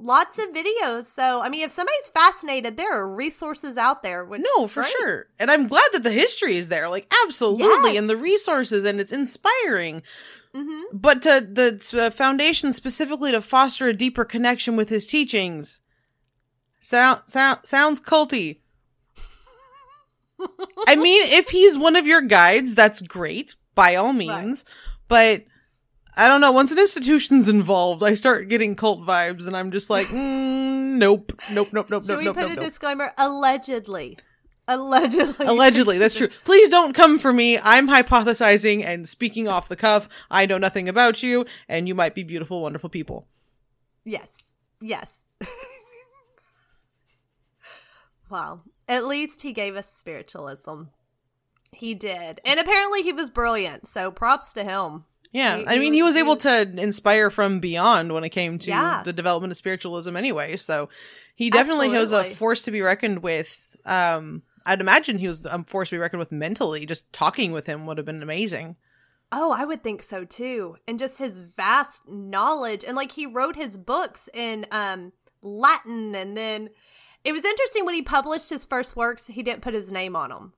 [0.00, 1.04] lots of videos.
[1.04, 4.24] So, I mean, if somebody's fascinated, there are resources out there.
[4.24, 4.92] Which No, for great.
[4.98, 5.26] sure.
[5.38, 6.88] And I'm glad that the history is there.
[6.88, 7.96] Like, absolutely.
[7.96, 10.02] And the resources, and it's inspiring.
[10.54, 10.82] Mhm.
[10.92, 15.80] But to the uh, foundation specifically to foster a deeper connection with his teachings
[16.80, 18.58] sound, sound sounds culty.
[20.88, 24.64] I mean, if he's one of your guides, that's great by all means.
[25.06, 25.44] But
[26.16, 26.52] I don't know.
[26.52, 31.32] Once an institution's involved, I start getting cult vibes, and I'm just like, mm, nope,
[31.52, 32.64] nope, nope, nope, Should nope, we nope, put nope, a nope.
[32.64, 33.12] disclaimer?
[33.16, 34.18] Allegedly.
[34.68, 35.46] Allegedly.
[35.46, 36.28] Allegedly, that's true.
[36.44, 37.58] Please don't come for me.
[37.58, 40.08] I'm hypothesizing and speaking off the cuff.
[40.30, 43.26] I know nothing about you, and you might be beautiful, wonderful people.
[44.04, 44.28] Yes.
[44.80, 45.26] Yes.
[48.30, 50.84] well, at least he gave us spiritualism.
[51.72, 52.40] He did.
[52.44, 53.86] And apparently he was brilliant.
[53.86, 55.04] So props to him.
[55.32, 58.58] Yeah, He- I mean, he was- he able to inspire from beyond when it came
[58.58, 59.02] to Yeah.
[59.04, 60.56] the development of spiritualism, anyway.
[60.56, 60.88] So
[61.36, 63.76] he definitely was a force to be reckoned with.
[63.86, 66.84] Um, I'd imagine he was a force to be reckoned with mentally.
[66.84, 68.76] Just talking with him would have been amazing.
[69.32, 70.76] Oh, I would think so too.
[70.88, 72.84] And just his vast knowledge.
[72.84, 75.12] And like he wrote his books in um
[75.42, 76.70] Latin and then
[77.24, 80.30] it was interesting when he published his first works, he didn't put his name on
[80.30, 80.52] them.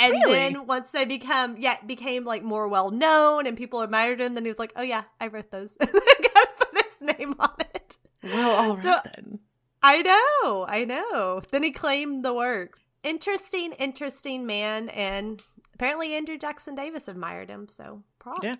[0.00, 0.32] And Really?
[0.32, 4.44] then once they become yeah, became like more well known and people admired him, then
[4.44, 5.74] he was like, Oh yeah, I wrote those.
[5.80, 7.96] then put his name on it.
[8.22, 9.38] Well, all right So- then.
[9.86, 11.42] I know, I know.
[11.50, 12.80] Then he claimed the works.
[13.02, 15.42] Interesting, interesting man, and
[15.74, 18.40] apparently Andrew Jackson Davis admired him, so props.
[18.42, 18.54] Yeah.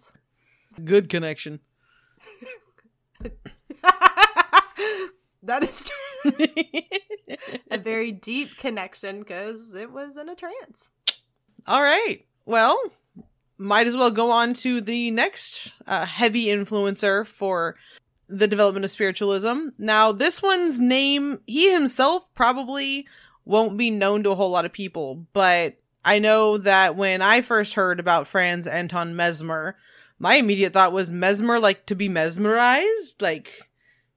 [0.84, 1.60] Good connection.
[5.42, 6.32] that is true.
[7.70, 10.90] a very deep connection because it was in a trance.
[11.66, 12.24] All right.
[12.46, 12.78] Well,
[13.56, 17.76] might as well go on to the next uh, heavy influencer for
[18.28, 19.68] the development of spiritualism.
[19.78, 23.06] Now, this one's name, he himself probably
[23.44, 27.40] won't be known to a whole lot of people, but I know that when I
[27.40, 29.76] first heard about Franz Anton Mesmer,
[30.18, 33.68] my immediate thought was Mesmer like to be mesmerized, like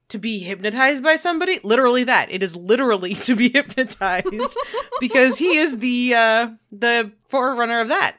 [0.10, 1.60] to be hypnotized by somebody.
[1.64, 2.32] Literally that.
[2.32, 4.28] It is literally to be hypnotized
[5.00, 8.18] because he is the uh the forerunner of that.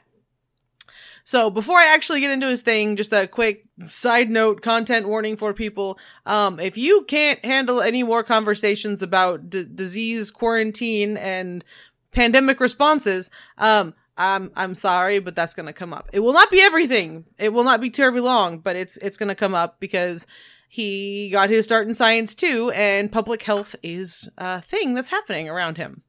[1.23, 5.37] So before I actually get into his thing, just a quick side note content warning
[5.37, 5.99] for people.
[6.25, 11.63] Um, if you can't handle any more conversations about d- disease, quarantine, and
[12.11, 16.09] pandemic responses, um, I'm I'm sorry, but that's gonna come up.
[16.11, 17.25] It will not be everything.
[17.37, 20.25] It will not be terribly long, but it's it's gonna come up because
[20.71, 25.49] he got his start in science too, and public health is a thing that's happening
[25.49, 26.03] around him.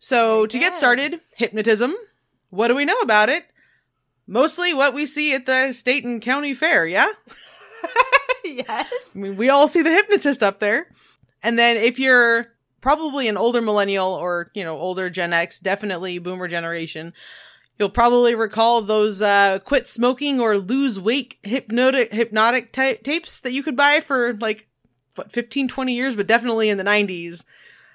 [0.00, 1.94] So to get started, hypnotism.
[2.50, 3.46] What do we know about it?
[4.26, 7.08] Mostly what we see at the state and county fair, yeah?
[8.44, 8.92] yes.
[9.14, 10.88] I mean, we all see the hypnotist up there.
[11.42, 12.48] And then if you're
[12.80, 17.14] probably an older millennial or, you know, older Gen X, definitely boomer generation,
[17.78, 23.52] you'll probably recall those uh quit smoking or lose weight hypnotic hypnotic ta- tapes that
[23.52, 24.68] you could buy for like
[25.16, 27.44] what, 15 20 years but definitely in the 90s.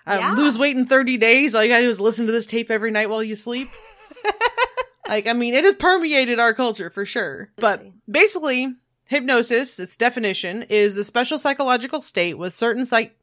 [0.08, 0.34] Um, Yeah.
[0.36, 1.54] lose weight in 30 days.
[1.54, 3.68] All you gotta do is listen to this tape every night while you sleep.
[5.08, 7.50] like, I mean, it has permeated our culture for sure.
[7.58, 13.16] But basically, hypnosis, its definition, is the special psychological state with certain psych-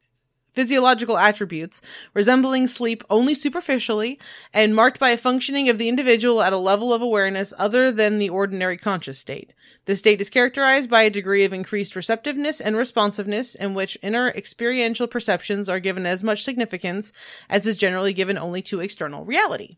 [0.57, 1.83] physiological attributes
[2.15, 4.17] resembling sleep only superficially
[4.51, 8.17] and marked by a functioning of the individual at a level of awareness other than
[8.17, 9.53] the ordinary conscious state.
[9.85, 14.29] This state is characterized by a degree of increased receptiveness and responsiveness in which inner
[14.29, 17.13] experiential perceptions are given as much significance
[17.51, 19.77] as is generally given only to external reality.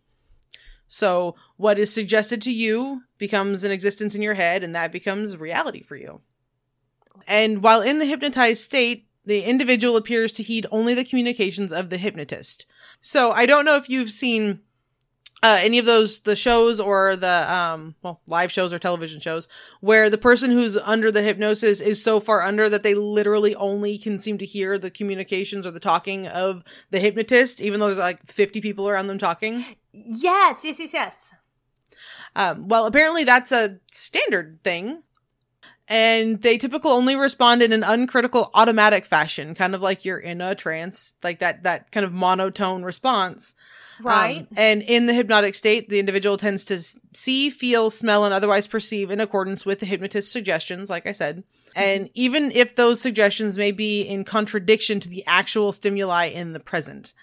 [0.88, 5.36] So, what is suggested to you becomes an existence in your head, and that becomes
[5.36, 6.22] reality for you.
[7.28, 11.90] And while in the hypnotized state, the individual appears to heed only the communications of
[11.90, 12.66] the hypnotist.
[13.00, 14.62] So, I don't know if you've seen
[15.42, 19.48] uh, any of those the shows or the um well live shows or television shows
[19.80, 23.98] where the person who's under the hypnosis is so far under that they literally only
[23.98, 26.62] can seem to hear the communications or the talking of
[26.92, 31.32] the hypnotist even though there's like 50 people around them talking Yes, yes, yes, yes.
[32.36, 35.04] um, well, apparently that's a standard thing.
[35.90, 40.40] And they typically only respond in an uncritical automatic fashion, kind of like you're in
[40.40, 43.56] a trance, like that, that kind of monotone response.
[44.00, 44.48] Um, Right.
[44.56, 46.82] and in the hypnotic state, the individual tends to
[47.14, 51.44] see, feel, smell, and otherwise perceive in accordance with the hypnotist's suggestions, like I said.
[51.76, 56.60] And even if those suggestions may be in contradiction to the actual stimuli in the
[56.60, 57.14] present.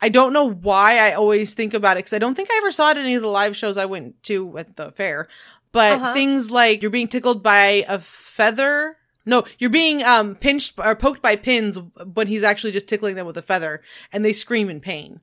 [0.00, 2.72] I don't know why I always think about it because I don't think I ever
[2.72, 5.28] saw it in any of the live shows I went to at the fair.
[5.72, 6.12] But Uh-huh.
[6.14, 8.96] things like you're being tickled by a feather.
[9.24, 11.78] No, you're being um pinched or poked by pins
[12.14, 13.82] when he's actually just tickling them with a feather
[14.12, 15.20] and they scream in pain.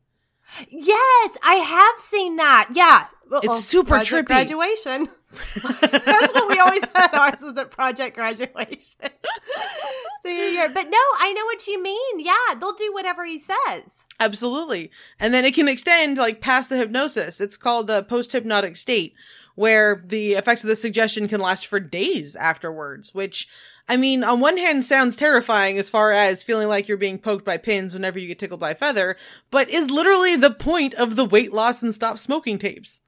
[0.69, 2.69] yes, I have seen that.
[2.73, 3.05] Yeah.
[3.31, 4.25] Uh-oh, super trippy.
[4.25, 5.09] Graduation.
[5.81, 8.79] That's what we always had ours was at project graduation.
[10.23, 10.69] Senior year.
[10.69, 12.19] But no, I know what you mean.
[12.19, 14.05] Yeah, they'll do whatever he says.
[14.19, 14.89] Absolutely.
[15.19, 17.39] And then it can extend like past the hypnosis.
[17.39, 19.13] It's called the post hypnotic state
[19.55, 23.47] where the effects of the suggestion can last for days afterwards, which
[23.87, 27.43] I mean, on one hand sounds terrifying as far as feeling like you're being poked
[27.43, 29.17] by pins whenever you get tickled by a feather,
[29.49, 33.01] but is literally the point of the weight loss and stop smoking tapes.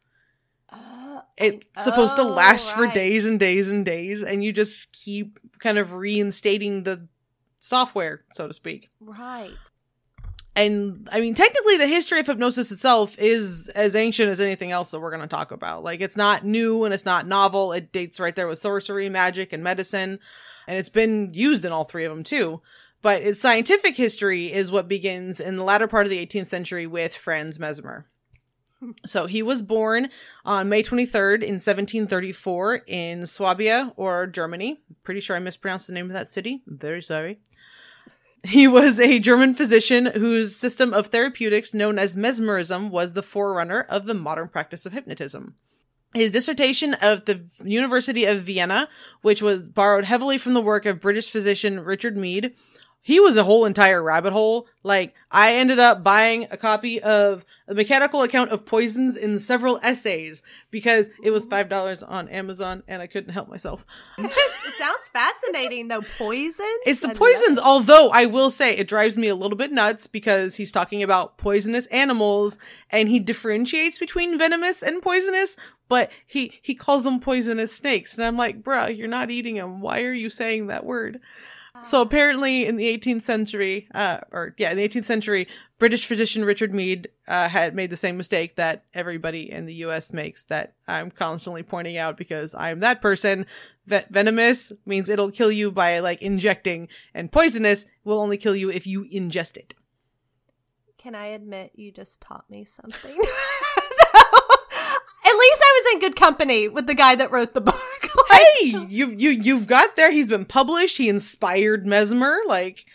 [0.69, 4.91] Uh, It's supposed to Oh, last for days and days and days, and you just
[4.91, 7.07] keep kind of reinstating the
[7.59, 8.89] software, so to speak.
[8.99, 9.53] right.
[10.55, 14.91] And I mean, technically, the history of hypnosis itself is as ancient as anything else
[14.91, 15.83] that we're going to talk about.
[15.83, 17.71] Like, it's not new and it's not novel.
[17.71, 20.19] It dates right there with sorcery, magic, and medicine,
[20.67, 22.61] and it's been used in all three of them too.
[23.01, 26.85] But its scientific history is what begins in the latter part of the 18th century
[26.85, 28.07] with Franz Mesmer.
[29.05, 30.09] So he was born
[30.43, 34.81] on May 23rd in 1734 in Swabia or Germany.
[35.03, 36.63] Pretty sure I mispronounced the name of that city.
[36.67, 37.39] I'm very sorry.
[38.47, 43.81] He was a German physician whose system of therapeutics known as mesmerism was the forerunner
[43.81, 45.55] of the modern practice of hypnotism.
[46.13, 48.89] His dissertation of the University of Vienna,
[49.21, 52.53] which was borrowed heavily from the work of British physician Richard Mead,
[53.03, 54.67] he was a whole entire rabbit hole.
[54.83, 59.79] Like, I ended up buying a copy of a mechanical account of poisons in several
[59.81, 63.85] essays because it was $5 on Amazon and I couldn't help myself.
[64.19, 66.03] it sounds fascinating though.
[66.17, 66.65] Poison?
[66.85, 70.55] It's the poisons, although I will say it drives me a little bit nuts because
[70.55, 72.59] he's talking about poisonous animals
[72.91, 75.55] and he differentiates between venomous and poisonous,
[75.89, 78.15] but he, he calls them poisonous snakes.
[78.15, 79.81] And I'm like, bruh, you're not eating them.
[79.81, 81.19] Why are you saying that word?
[81.81, 85.47] So apparently in the 18th century, uh, or yeah, in the 18th century,
[85.79, 90.13] British physician Richard Mead, uh, had made the same mistake that everybody in the US
[90.13, 93.47] makes that I'm constantly pointing out because I'm that person.
[93.87, 98.69] Ve- venomous means it'll kill you by like injecting and poisonous will only kill you
[98.69, 99.73] if you ingest it.
[100.99, 103.17] Can I admit you just taught me something?
[105.91, 107.75] in good company with the guy that wrote the book.
[108.29, 110.11] like, hey, you you you've got there.
[110.11, 110.97] He's been published.
[110.97, 112.39] He inspired Mesmer.
[112.45, 112.85] Like,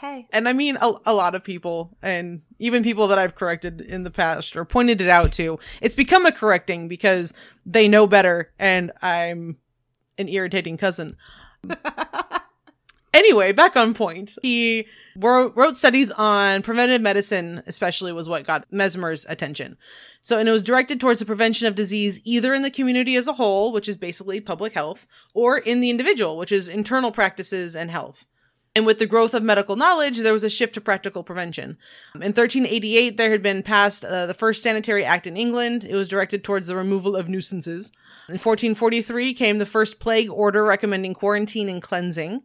[0.00, 3.80] hey, and I mean a, a lot of people, and even people that I've corrected
[3.80, 5.58] in the past or pointed it out to.
[5.80, 7.34] It's become a correcting because
[7.64, 9.58] they know better, and I'm
[10.18, 11.16] an irritating cousin.
[13.14, 14.38] anyway, back on point.
[14.42, 14.86] He
[15.16, 19.76] wrote, wrote studies on preventive medicine, especially was what got Mesmer's attention.
[20.22, 23.26] So, and it was directed towards the prevention of disease either in the community as
[23.26, 27.74] a whole, which is basically public health, or in the individual, which is internal practices
[27.76, 28.26] and health.
[28.76, 31.78] And with the growth of medical knowledge, there was a shift to practical prevention.
[32.14, 35.82] In 1388, there had been passed uh, the first sanitary act in England.
[35.84, 37.90] It was directed towards the removal of nuisances.
[38.28, 42.42] In 1443 came the first plague order recommending quarantine and cleansing.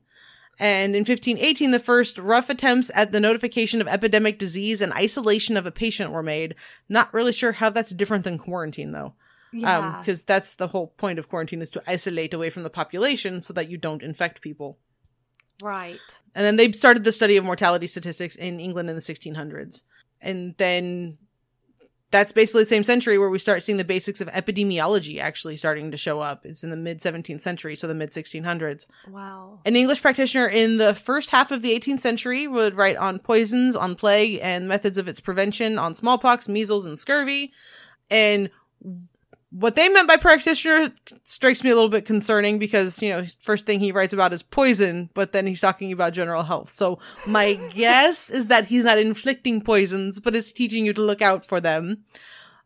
[0.61, 5.57] And in 1518, the first rough attempts at the notification of epidemic disease and isolation
[5.57, 6.53] of a patient were made.
[6.87, 9.15] Not really sure how that's different than quarantine, though.
[9.53, 12.69] Um, yeah, Because that's the whole point of quarantine is to isolate away from the
[12.69, 14.77] population so that you don't infect people.
[15.63, 15.97] right.
[16.35, 19.81] And then they started the study of mortality statistics in England in the 1600s.
[20.21, 21.17] And then
[22.11, 25.91] that's basically the same century where we start seeing the basics of epidemiology actually starting
[25.91, 26.45] to show up.
[26.45, 28.85] It's in the mid 17th century, so the mid 1600s.
[29.09, 29.59] Wow.
[29.65, 33.75] An English practitioner in the first half of the 18th century would write on poisons,
[33.77, 37.53] on plague, and methods of its prevention, on smallpox, measles, and scurvy.
[38.09, 38.49] And
[39.51, 40.91] what they meant by practitioner
[41.23, 44.41] strikes me a little bit concerning because, you know, first thing he writes about is
[44.41, 46.71] poison, but then he's talking about general health.
[46.71, 51.21] So my guess is that he's not inflicting poisons, but is teaching you to look
[51.21, 52.05] out for them.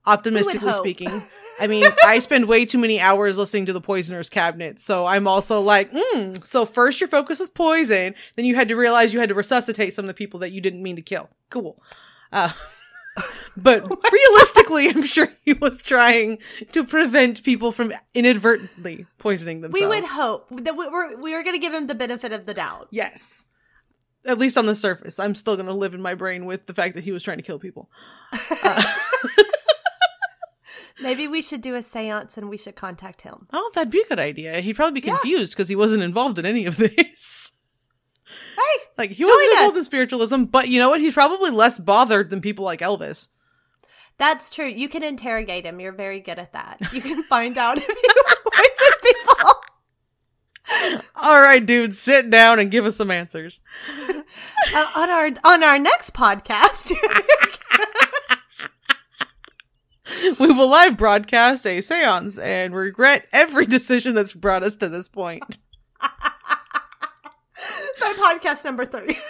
[0.06, 1.24] Optimistically speaking.
[1.60, 5.28] I mean, I spend way too many hours listening to the Poisoner's Cabinet, so I'm
[5.28, 6.36] also like, hmm.
[6.44, 9.96] So first your focus was poison, then you had to realize you had to resuscitate
[9.96, 11.30] some of the people that you didn't mean to kill.
[11.50, 11.82] Cool.
[12.32, 12.52] Uh,
[13.58, 16.40] but realistically, I'm sure he was trying
[16.72, 19.82] to prevent people from inadvertently poisoning themselves.
[19.82, 22.46] We would hope that we were we were going to give him the benefit of
[22.46, 22.88] the doubt.
[22.92, 23.46] Yes.
[24.26, 25.20] At least on the surface.
[25.20, 27.38] I'm still going to live in my brain with the fact that he was trying
[27.38, 27.90] to kill people.
[31.02, 33.48] Maybe we should do a séance and we should contact him.
[33.52, 34.62] Oh, that'd be a good idea.
[34.62, 37.52] He'd probably be confused because he wasn't involved in any of this.
[38.58, 39.80] Hey, Like he wasn't involved us.
[39.80, 41.00] in spiritualism, but you know what?
[41.00, 43.30] He's probably less bothered than people like Elvis.
[44.18, 44.66] that's true.
[44.68, 45.80] You can interrogate him.
[45.80, 46.78] You're very good at that.
[46.94, 49.54] You can find out if you poison people.
[51.22, 53.62] All right, dude, sit down and give us some answers.
[54.74, 56.92] Uh, on our on our next podcast,
[60.40, 65.08] We will live broadcast a seance and regret every decision that's brought us to this
[65.08, 65.58] point.
[68.02, 69.18] my podcast number three.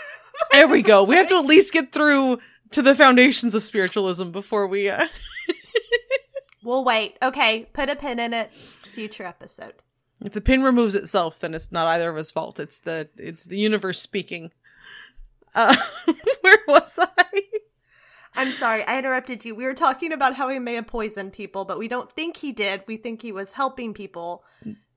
[0.52, 1.02] There we go.
[1.06, 2.40] We have to at least get through
[2.72, 5.08] to the foundations of spiritualism before we uh
[6.64, 7.18] We'll wait.
[7.22, 8.52] Okay, put a pin in it.
[8.52, 9.76] Future episode.
[10.22, 12.60] if the pin removes itself, then it's not either of us fault.
[12.60, 14.52] It's the it's the universe speaking.
[15.54, 15.78] Uh
[16.42, 17.42] where was I?
[18.36, 19.56] I'm sorry, I interrupted you.
[19.56, 22.52] We were talking about how he may have poisoned people, but we don't think he
[22.52, 22.84] did.
[22.88, 24.44] We think he was helping people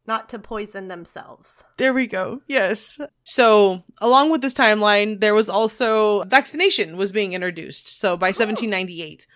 [0.08, 1.62] not to poison themselves.
[1.76, 2.40] There we go.
[2.48, 2.98] Yes.
[3.24, 8.00] So, along with this timeline, there was also vaccination was being introduced.
[8.00, 9.26] So, by 1798,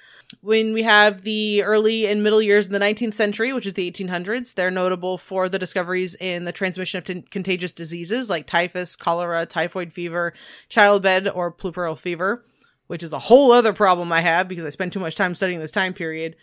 [0.40, 3.90] when we have the early and middle years in the 19th century, which is the
[3.90, 8.96] 1800s, they're notable for the discoveries in the transmission of t- contagious diseases like typhus,
[8.96, 10.32] cholera, typhoid fever,
[10.70, 12.46] childbed, or puerperal fever,
[12.86, 15.60] which is a whole other problem I have because I spend too much time studying
[15.60, 16.34] this time period.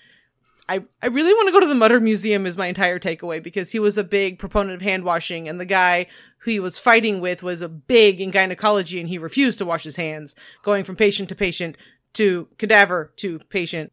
[0.70, 3.72] I, I really want to go to the Mutter Museum is my entire takeaway because
[3.72, 6.05] he was a big proponent of hand washing and the guy
[6.38, 9.84] who he was fighting with was a big in gynecology and he refused to wash
[9.84, 11.76] his hands, going from patient to patient
[12.13, 13.91] to cadaver to patient.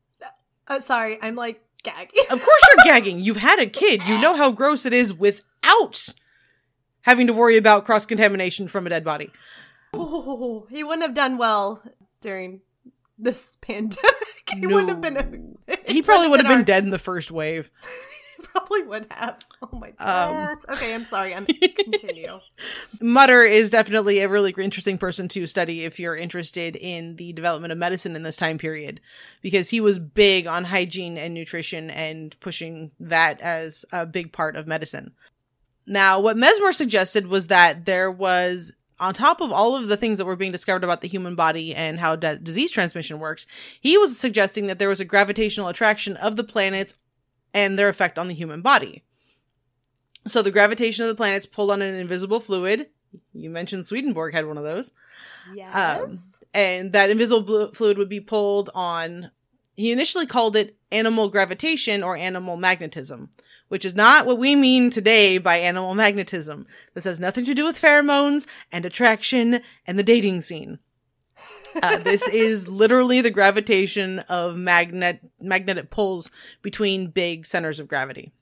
[0.68, 2.24] Oh, sorry, I'm like gagging.
[2.30, 3.20] Of course you're gagging.
[3.20, 4.02] You've had a kid.
[4.06, 6.08] You know how gross it is without
[7.02, 9.32] having to worry about cross contamination from a dead body.
[9.94, 11.82] Oh, he wouldn't have done well
[12.20, 12.60] during
[13.18, 14.25] this pandemic.
[14.60, 15.56] He wouldn't have been.
[15.86, 17.70] He probably would have been our- dead in the first wave.
[18.38, 19.38] He probably would have.
[19.62, 20.56] Oh my Um, god.
[20.68, 21.34] okay, I'm sorry.
[21.34, 21.46] I'm
[21.78, 22.38] continue.
[23.00, 27.72] Mutter is definitely a really interesting person to study if you're interested in the development
[27.72, 29.00] of medicine in this time period,
[29.40, 34.54] because he was big on hygiene and nutrition and pushing that as a big part
[34.54, 35.12] of medicine.
[35.86, 40.18] Now, what Mesmer suggested was that there was, on top of all of the things
[40.18, 43.46] that were being discovered about the human body and how d- disease transmission works,
[43.80, 46.98] he was suggesting that there was a gravitational attraction of the planets
[47.52, 49.02] and their effect on the human body.
[50.26, 52.88] So the gravitation of the planets pulled on an invisible fluid.
[53.32, 54.92] You mentioned Swedenborg had one of those.
[55.54, 56.00] Yes.
[56.02, 56.18] Um,
[56.52, 59.30] and that invisible blu- fluid would be pulled on
[59.76, 63.30] He initially called it animal gravitation or animal magnetism,
[63.68, 66.66] which is not what we mean today by animal magnetism.
[66.94, 70.78] This has nothing to do with pheromones and attraction and the dating scene.
[71.82, 76.30] Uh, this is literally the gravitation of magnet magnetic poles
[76.62, 78.32] between big centers of gravity.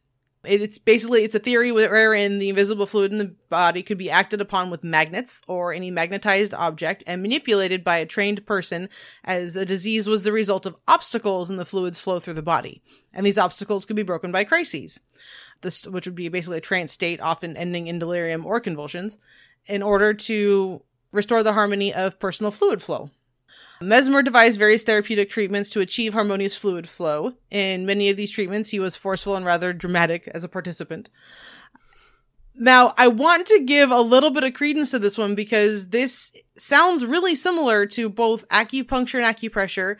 [0.46, 4.10] It, it's basically it's a theory wherein the invisible fluid in the body could be
[4.10, 8.88] acted upon with magnets or any magnetized object and manipulated by a trained person,
[9.24, 12.82] as a disease was the result of obstacles in the fluid's flow through the body,
[13.12, 15.00] and these obstacles could be broken by crises,
[15.62, 19.18] this which would be basically a trance state, often ending in delirium or convulsions,
[19.66, 20.82] in order to
[21.12, 23.10] restore the harmony of personal fluid flow.
[23.80, 27.34] Mesmer devised various therapeutic treatments to achieve harmonious fluid flow.
[27.50, 31.08] In many of these treatments, he was forceful and rather dramatic as a participant.
[32.56, 36.32] Now, I want to give a little bit of credence to this one because this
[36.56, 39.96] sounds really similar to both acupuncture and acupressure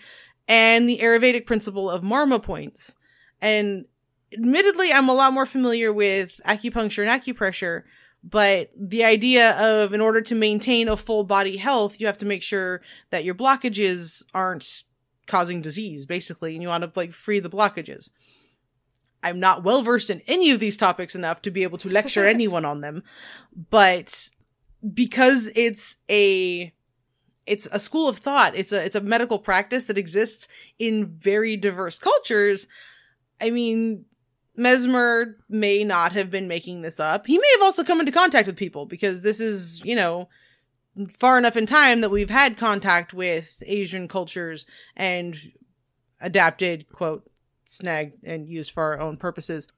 [0.46, 2.94] and the Ayurvedic principle of marma points.
[3.40, 3.86] And
[4.32, 7.82] admittedly, I'm a lot more familiar with acupuncture and acupressure,
[8.24, 12.26] but the idea of in order to maintain a full body health you have to
[12.26, 14.84] make sure that your blockages aren't
[15.26, 18.10] causing disease basically and you want to like free the blockages.
[19.22, 22.26] I'm not well versed in any of these topics enough to be able to lecture
[22.26, 23.02] anyone on them
[23.70, 24.30] but
[24.92, 26.72] because it's a
[27.46, 30.48] it's a school of thought it's a it's a medical practice that exists
[30.78, 32.66] in very diverse cultures
[33.40, 34.04] i mean
[34.56, 37.26] Mesmer may not have been making this up.
[37.26, 40.28] He may have also come into contact with people because this is, you know,
[41.18, 44.64] far enough in time that we've had contact with Asian cultures
[44.96, 45.36] and
[46.20, 47.28] adapted, quote,
[47.64, 49.68] snagged and used for our own purposes.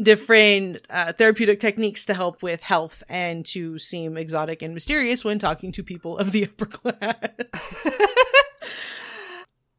[0.00, 5.38] Different uh, therapeutic techniques to help with health and to seem exotic and mysterious when
[5.38, 7.16] talking to people of the upper class.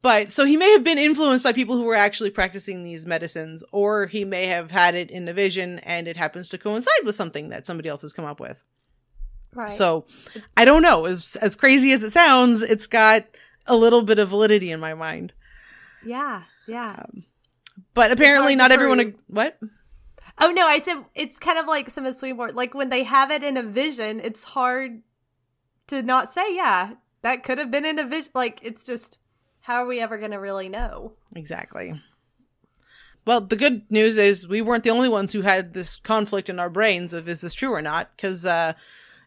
[0.02, 3.64] But so he may have been influenced by people who were actually practicing these medicines,
[3.72, 7.16] or he may have had it in a vision and it happens to coincide with
[7.16, 8.66] something that somebody else has come up with.
[9.54, 9.74] Right.
[9.74, 10.06] So
[10.56, 11.06] I don't know.
[11.06, 13.26] As as crazy as it sounds, it's got
[13.66, 15.34] a little bit of validity in my mind.
[16.06, 17.04] Yeah, yeah.
[17.04, 17.26] Um,
[17.94, 19.00] but apparently, not everyone.
[19.00, 19.60] Ag- what?
[20.38, 22.56] Oh no, I said it's kind of like some of the Swedenborg.
[22.56, 25.02] Like when they have it in a vision, it's hard
[25.88, 28.32] to not say, yeah, that could have been in a vision.
[28.34, 29.20] Like it's just,
[29.62, 31.14] how are we ever going to really know?
[31.36, 32.02] Exactly.
[33.26, 36.60] Well, the good news is we weren't the only ones who had this conflict in
[36.60, 38.74] our brains of is this true or not, because uh,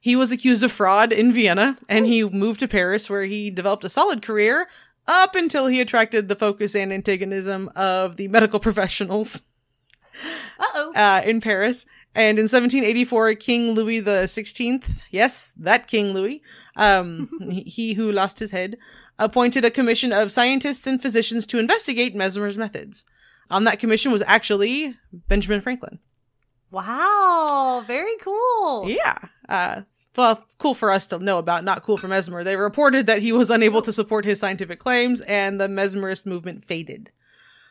[0.01, 3.85] he was accused of fraud in Vienna and he moved to Paris where he developed
[3.85, 4.69] a solid career
[5.07, 9.43] up until he attracted the focus and antagonism of the medical professionals
[10.59, 10.93] Uh-oh.
[10.95, 11.87] uh, in Paris.
[12.15, 16.43] And in 1784, King Louis the Sixteenth, yes, that King Louis,
[16.77, 18.77] um, he who lost his head,
[19.19, 23.05] appointed a commission of scientists and physicians to investigate Mesmer's methods.
[23.51, 24.97] On that commission was actually
[25.29, 25.99] Benjamin Franklin.
[26.71, 28.89] Wow, very cool.
[28.89, 29.19] Yeah.
[29.49, 29.83] Uh,
[30.17, 32.43] well, cool for us to know about, not cool for Mesmer.
[32.43, 36.65] They reported that he was unable to support his scientific claims and the Mesmerist movement
[36.65, 37.11] faded.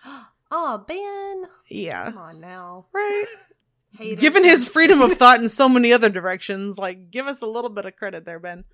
[0.53, 1.49] Oh, Ben.
[1.69, 2.07] Yeah.
[2.07, 2.87] Come on now.
[2.91, 3.25] Right.
[3.97, 4.19] Haters.
[4.19, 7.69] Given his freedom of thought in so many other directions, like, give us a little
[7.69, 8.65] bit of credit there, Ben.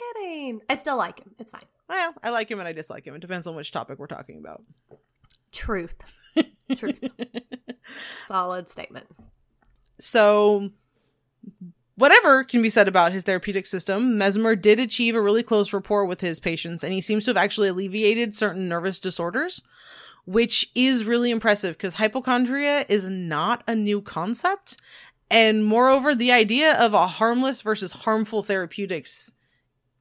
[0.00, 0.60] Kidding.
[0.68, 1.32] I still like him.
[1.38, 1.64] It's fine.
[1.88, 3.14] Well, I like him and I dislike him.
[3.14, 4.62] It depends on which topic we're talking about.
[5.52, 5.96] Truth.
[6.76, 7.02] Truth.
[8.28, 9.06] Solid statement.
[9.98, 10.70] So,
[11.96, 16.06] whatever can be said about his therapeutic system, Mesmer did achieve a really close rapport
[16.06, 19.62] with his patients, and he seems to have actually alleviated certain nervous disorders,
[20.24, 24.76] which is really impressive because hypochondria is not a new concept.
[25.30, 29.32] And moreover, the idea of a harmless versus harmful therapeutics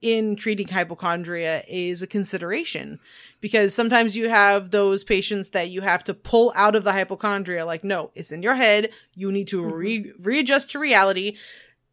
[0.02, 3.00] in treating hypochondria is a consideration
[3.42, 7.66] because sometimes you have those patients that you have to pull out of the hypochondria
[7.66, 8.90] like no it's in your head.
[9.16, 9.74] You need to mm-hmm.
[9.74, 11.38] re- readjust to reality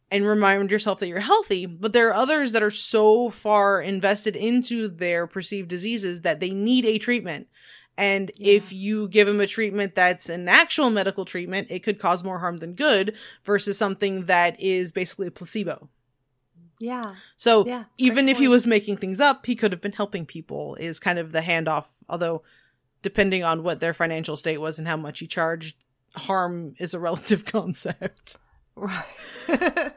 [0.09, 1.65] and remind yourself that you're healthy.
[1.65, 6.51] But there are others that are so far invested into their perceived diseases that they
[6.51, 7.47] need a treatment.
[7.97, 12.23] And if you give them a treatment that's an actual medical treatment it could cause
[12.23, 15.89] more harm than good versus something that is basically a placebo
[16.79, 17.15] Yeah.
[17.35, 20.75] so Yeah, even if he was making things up, he could have been helping people
[20.75, 21.85] is kind of the handoff.
[22.09, 22.43] Although
[23.01, 25.75] depending on what their financial state was and how much he charged,
[26.15, 28.37] harm is a relative concept.
[28.75, 29.05] Right.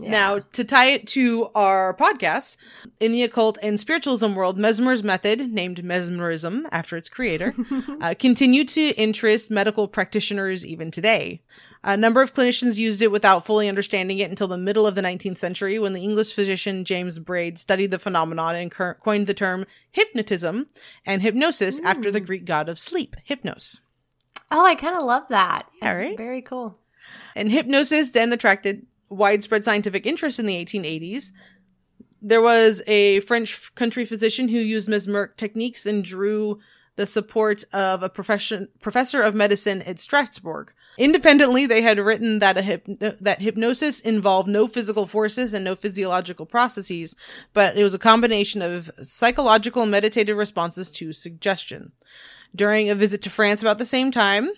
[0.00, 0.10] Yeah.
[0.10, 2.56] Now, to tie it to our podcast,
[3.00, 7.54] in the occult and spiritualism world, Mesmer's method, named mesmerism after its creator,
[8.00, 11.42] uh, continued to interest medical practitioners even today.
[11.82, 15.00] A number of clinicians used it without fully understanding it until the middle of the
[15.00, 19.32] 19th century when the English physician James Braid studied the phenomenon and cur- coined the
[19.32, 20.66] term hypnotism
[21.06, 23.80] and hypnosis after the Greek god of sleep, Hypnos.
[24.50, 25.68] oh, I kind of love that.
[25.80, 26.18] All right.
[26.18, 26.78] Very cool.
[27.34, 31.32] And hypnosis then attracted widespread scientific interest in the 1880s.
[32.20, 36.60] There was a French country physician who used mesmeric techniques and drew
[36.96, 40.74] the support of a profession, professor of medicine at Strasbourg.
[40.98, 45.76] Independently, they had written that a hypno- that hypnosis involved no physical forces and no
[45.76, 47.16] physiological processes,
[47.52, 51.92] but it was a combination of psychological and meditative responses to suggestion.
[52.54, 54.50] During a visit to France about the same time,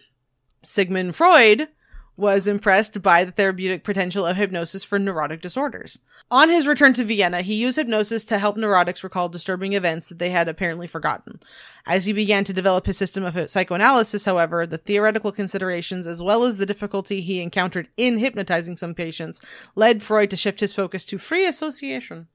[0.65, 1.69] Sigmund Freud
[2.17, 5.99] was impressed by the therapeutic potential of hypnosis for neurotic disorders.
[6.31, 10.19] On his return to Vienna, he used hypnosis to help neurotics recall disturbing events that
[10.19, 11.41] they had apparently forgotten.
[11.87, 16.45] As he began to develop his system of psychoanalysis, however, the theoretical considerations as well
[16.45, 19.43] as the difficulty he encountered in hypnotizing some patients
[19.75, 22.29] led Freud to shift his focus to free association.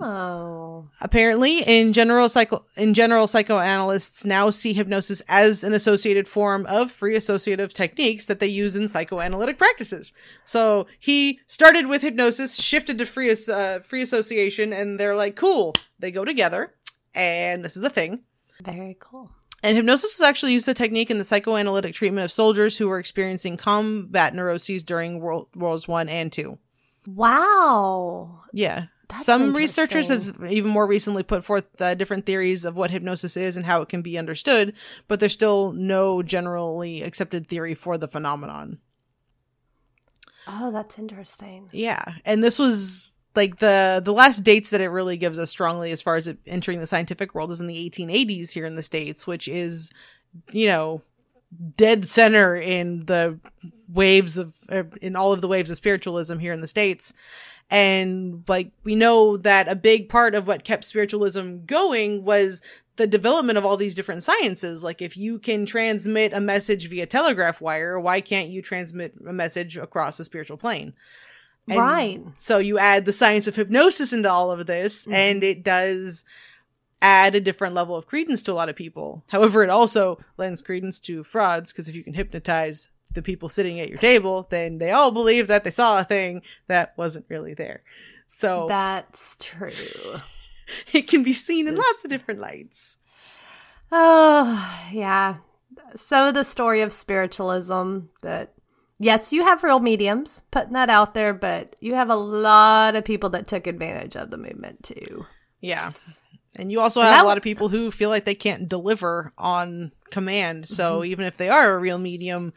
[0.00, 0.88] Oh.
[1.00, 6.90] Apparently, in general, psycho in general, psychoanalysts now see hypnosis as an associated form of
[6.90, 10.12] free associative techniques that they use in psychoanalytic practices.
[10.44, 15.36] So he started with hypnosis, shifted to free as- uh, free association, and they're like,
[15.36, 16.74] "Cool, they go together."
[17.14, 18.24] And this is a thing.
[18.62, 19.30] Very cool.
[19.62, 22.88] And hypnosis was actually used as a technique in the psychoanalytic treatment of soldiers who
[22.88, 26.58] were experiencing combat neuroses during World Wars One and Two.
[27.06, 28.42] Wow.
[28.52, 28.86] Yeah.
[29.08, 33.36] That's Some researchers have even more recently put forth uh, different theories of what hypnosis
[33.36, 34.74] is and how it can be understood,
[35.08, 38.78] but there's still no generally accepted theory for the phenomenon.
[40.46, 41.68] Oh, that's interesting.
[41.72, 42.02] Yeah.
[42.24, 46.02] And this was like the the last dates that it really gives us strongly as
[46.02, 49.26] far as it entering the scientific world is in the 1880s here in the states,
[49.26, 49.90] which is
[50.50, 51.02] you know
[51.76, 53.38] dead center in the
[53.94, 57.14] waves of uh, in all of the waves of spiritualism here in the states
[57.70, 62.60] and like we know that a big part of what kept spiritualism going was
[62.96, 67.06] the development of all these different sciences like if you can transmit a message via
[67.06, 70.92] telegraph wire why can't you transmit a message across the spiritual plane
[71.68, 72.20] And Right.
[72.34, 75.12] so you add the science of hypnosis into all of this Mhm.
[75.14, 76.24] and it does
[77.00, 80.62] add a different level of credence to a lot of people however it also lends
[80.62, 84.78] credence to frauds because if you can hypnotize the people sitting at your table then
[84.78, 87.82] they all believe that they saw a thing that wasn't really there
[88.26, 89.70] so That's true.
[90.92, 92.96] it can be seen in lots of different lights
[93.96, 95.36] Oh, yeah.
[95.94, 98.52] So the story of spiritualism that
[98.98, 103.04] yes, you have real mediums putting that out there, but you have a lot of
[103.04, 105.26] people that took advantage of the movement too.
[105.60, 105.92] yeah
[106.56, 109.32] and you also have that a lot of people who feel like they can't deliver
[109.36, 111.06] on command so mm-hmm.
[111.06, 112.52] even if they are a real medium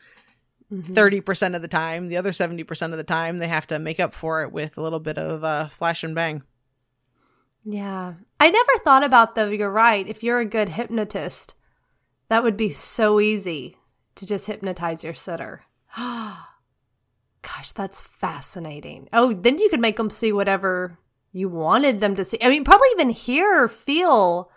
[0.72, 0.94] Mhm.
[0.94, 2.10] 30% of the time.
[2.10, 4.82] The other 70% of the time, they have to make up for it with a
[4.82, 6.44] little bit of uh, flash and bang.
[7.64, 8.14] Yeah.
[8.40, 10.08] I never thought about though, you're right.
[10.08, 11.54] If you're a good hypnotist,
[12.30, 13.78] that would be so easy
[14.16, 15.64] to just hypnotize your sitter.
[15.98, 19.08] Gosh, that's fascinating.
[19.14, 20.98] Oh, then you could make them see whatever
[21.32, 22.38] you wanted them to see.
[22.42, 24.52] I mean, probably even hear or feel.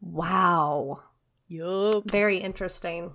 [0.00, 1.02] Wow.
[1.48, 2.10] Yup.
[2.10, 3.12] Very interesting.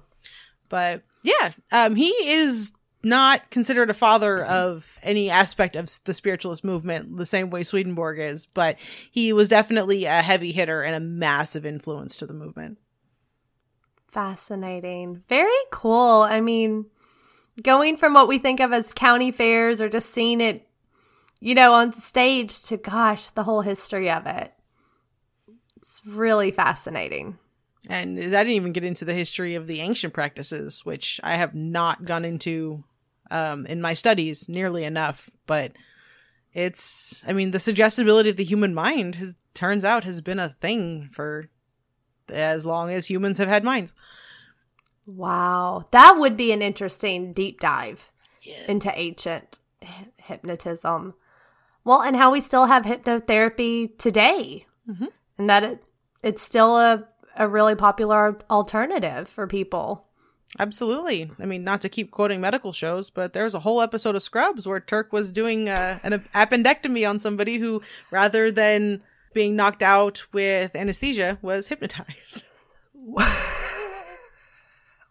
[0.69, 2.71] But yeah, um, he is
[3.03, 8.19] not considered a father of any aspect of the spiritualist movement the same way Swedenborg
[8.19, 8.77] is, but
[9.11, 12.77] he was definitely a heavy hitter and a massive influence to the movement.
[14.07, 15.23] Fascinating.
[15.27, 16.23] Very cool.
[16.23, 16.85] I mean,
[17.61, 20.67] going from what we think of as county fairs or just seeing it,
[21.41, 24.53] you know, on stage to gosh, the whole history of it.
[25.75, 27.37] It's really fascinating.
[27.89, 31.55] And that didn't even get into the history of the ancient practices, which I have
[31.55, 32.83] not gone into
[33.31, 35.29] um, in my studies nearly enough.
[35.45, 35.73] But
[36.53, 40.55] it's, I mean, the suggestibility of the human mind has turns out has been a
[40.61, 41.49] thing for
[42.29, 43.93] as long as humans have had minds.
[45.05, 45.87] Wow.
[45.91, 48.11] That would be an interesting deep dive
[48.67, 51.13] into ancient hy- hypnotism.
[51.83, 54.65] Well, and how we still have hypnotherapy today.
[54.89, 55.07] Mhm.
[55.37, 55.83] And that it,
[56.23, 57.07] it's still a,
[57.37, 60.05] a really popular alternative for people.
[60.59, 61.29] Absolutely.
[61.39, 64.67] I mean, not to keep quoting medical shows, but there's a whole episode of Scrubs
[64.67, 67.81] where Turk was doing uh, an appendectomy on somebody who,
[68.11, 72.43] rather than being knocked out with anesthesia, was hypnotized.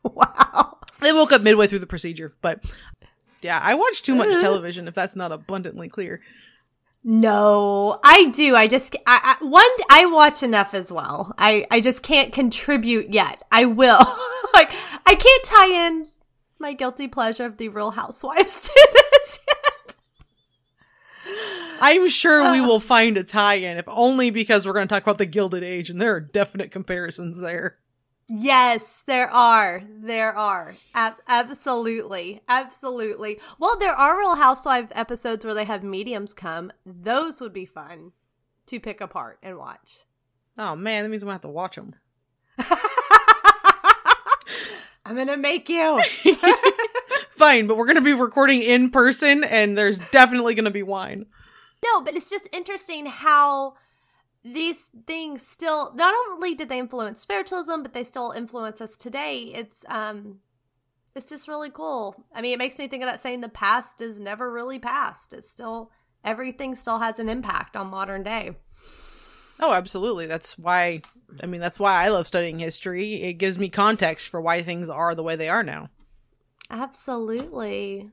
[0.03, 0.79] Wow.
[1.01, 2.65] They woke up midway through the procedure, but
[3.43, 6.21] Yeah, I watch too much television if that's not abundantly clear.
[7.09, 8.57] No, I do.
[8.57, 11.33] I just I, I one I watch enough as well.
[11.39, 13.45] I I just can't contribute yet.
[13.53, 14.01] I will.
[14.55, 14.73] like
[15.07, 16.07] I can't tie in
[16.59, 19.95] my guilty pleasure of the Real Housewives to this yet.
[21.81, 22.67] I'm sure we uh.
[22.67, 25.91] will find a tie-in, if only because we're going to talk about the Gilded Age,
[25.91, 27.77] and there are definite comparisons there.
[28.29, 29.83] Yes, there are.
[29.89, 30.75] There are.
[30.95, 32.43] Ab- absolutely.
[32.49, 33.39] Absolutely.
[33.59, 36.73] Well, there are Real Housewife episodes where they have mediums come.
[36.85, 38.13] Those would be fun
[38.67, 40.05] to pick apart and watch.
[40.59, 41.95] Oh man, that means I'm gonna have to watch them.
[45.05, 46.03] I'm going to make you.
[47.31, 51.27] Fine, but we're gonna be recording in person, and there's definitely gonna be wine.
[51.85, 53.75] No, but it's just interesting how
[54.53, 59.53] these things still not only did they influence spiritualism, but they still influence us today.
[59.55, 60.41] It's um
[61.15, 62.25] it's just really cool.
[62.35, 65.33] I mean, it makes me think of that saying the past is never really past.
[65.33, 65.91] It's still
[66.25, 68.57] everything still has an impact on modern day.
[69.59, 70.27] Oh, absolutely.
[70.27, 71.01] That's why.
[71.43, 73.23] I mean, that's why I love studying history.
[73.23, 75.89] It gives me context for why things are the way they are now.
[76.71, 78.11] Absolutely.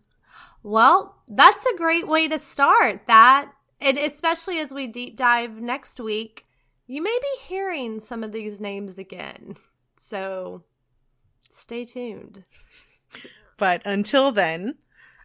[0.63, 3.01] Well, that's a great way to start.
[3.07, 3.51] That
[3.83, 6.45] and especially as we deep dive next week,
[6.87, 9.55] you may be hearing some of these names again.
[9.99, 10.63] So
[11.51, 12.43] stay tuned.
[13.57, 14.75] But until then,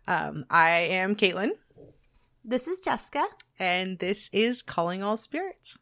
[0.06, 1.50] um, I am Caitlen,
[2.44, 3.26] This is Jessica.
[3.58, 5.78] and this is Calling All Spirits.